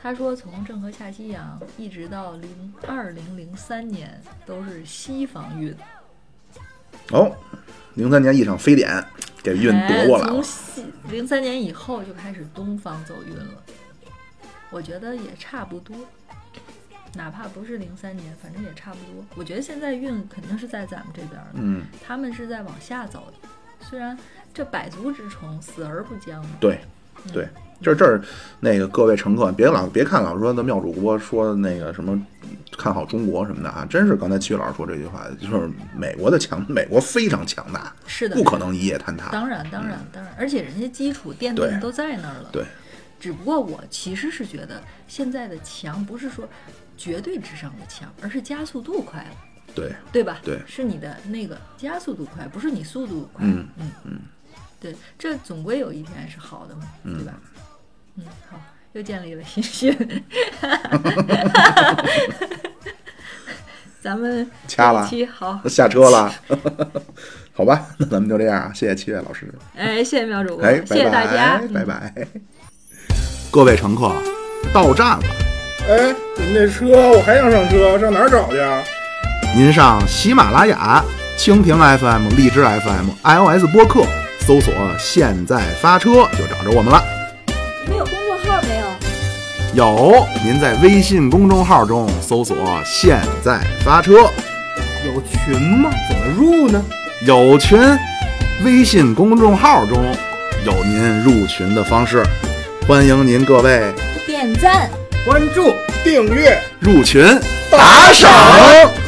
[0.00, 5.74] 他说，从郑和下西洋一直到零二零零三年都是西方运，
[7.10, 7.32] 哦，
[7.94, 9.04] 零三年一场非典
[9.42, 13.62] 给运夺过来哎、了从，西零三年以后就开始东方走运了，
[14.72, 15.94] 我觉得也差不多，
[17.14, 19.24] 哪怕不是零三年，反正也差不多。
[19.36, 23.48] 我觉得现在运肯定是在咱们这边的，嗯，他们是在往下走的。
[23.80, 24.18] 虽然
[24.54, 26.50] 这百足之虫，死而不僵嘛。
[26.58, 26.80] 对，
[27.26, 27.48] 嗯对，
[27.82, 28.22] 这这儿
[28.60, 32.18] 那个各位乘客，别老别看老说的妙主播说那个什么
[32.78, 39.30] 看好中国什么的啊，真是刚才齐老师说这句话，就是美国的强，美国非常强大，是的，不可能一夜坍塌。
[39.30, 42.48] 当然，当然，当然，而且人家基础奠定都在那儿了。
[42.52, 42.64] 对，
[43.22, 46.48] 只不过我其实是觉得现在的强不是说
[46.96, 49.30] 绝对值上的强，而是加速度快了，
[49.76, 50.40] 对，对吧？
[50.42, 53.44] 对是你的那个加速度快，不是你速度快。
[53.46, 54.18] 嗯嗯嗯，
[54.80, 57.40] 对，这总归有一天是好的嘛，对吧？
[58.16, 58.60] 嗯，好，
[58.94, 59.96] 又建立了信心。
[64.00, 66.34] 咱们掐了这一期好，下车了，
[67.54, 72.12] 好吧，那咱们就这样啊，谢谢七月老师，哎，谢谢苗主播，哎，谢谢大家，拜拜。
[73.52, 74.10] 各位乘客，
[74.72, 75.22] 到站了，
[75.86, 78.82] 哎，您这车我还想上车，上哪儿找去啊？
[79.54, 81.04] 您上喜马拉雅、
[81.38, 84.06] 蜻蜓 FM、荔枝 FM、iOS 播客
[84.40, 87.04] 搜索“现在发车”就找着我们了。
[87.84, 89.84] 你们有公众号没有？
[89.84, 92.56] 有，您在微信公众号中搜索
[92.86, 94.14] “现在发车
[95.04, 95.90] 有群吗？
[96.08, 96.82] 怎么入呢？”，
[97.26, 97.78] 有群，
[98.64, 99.98] 微信公众号中
[100.64, 102.24] 有您入群的方式，
[102.86, 103.94] 欢迎您各位
[104.26, 104.90] 点赞。
[105.24, 105.72] 关注、
[106.02, 106.58] 订阅。
[106.80, 107.24] 入群
[107.70, 109.01] 打赏。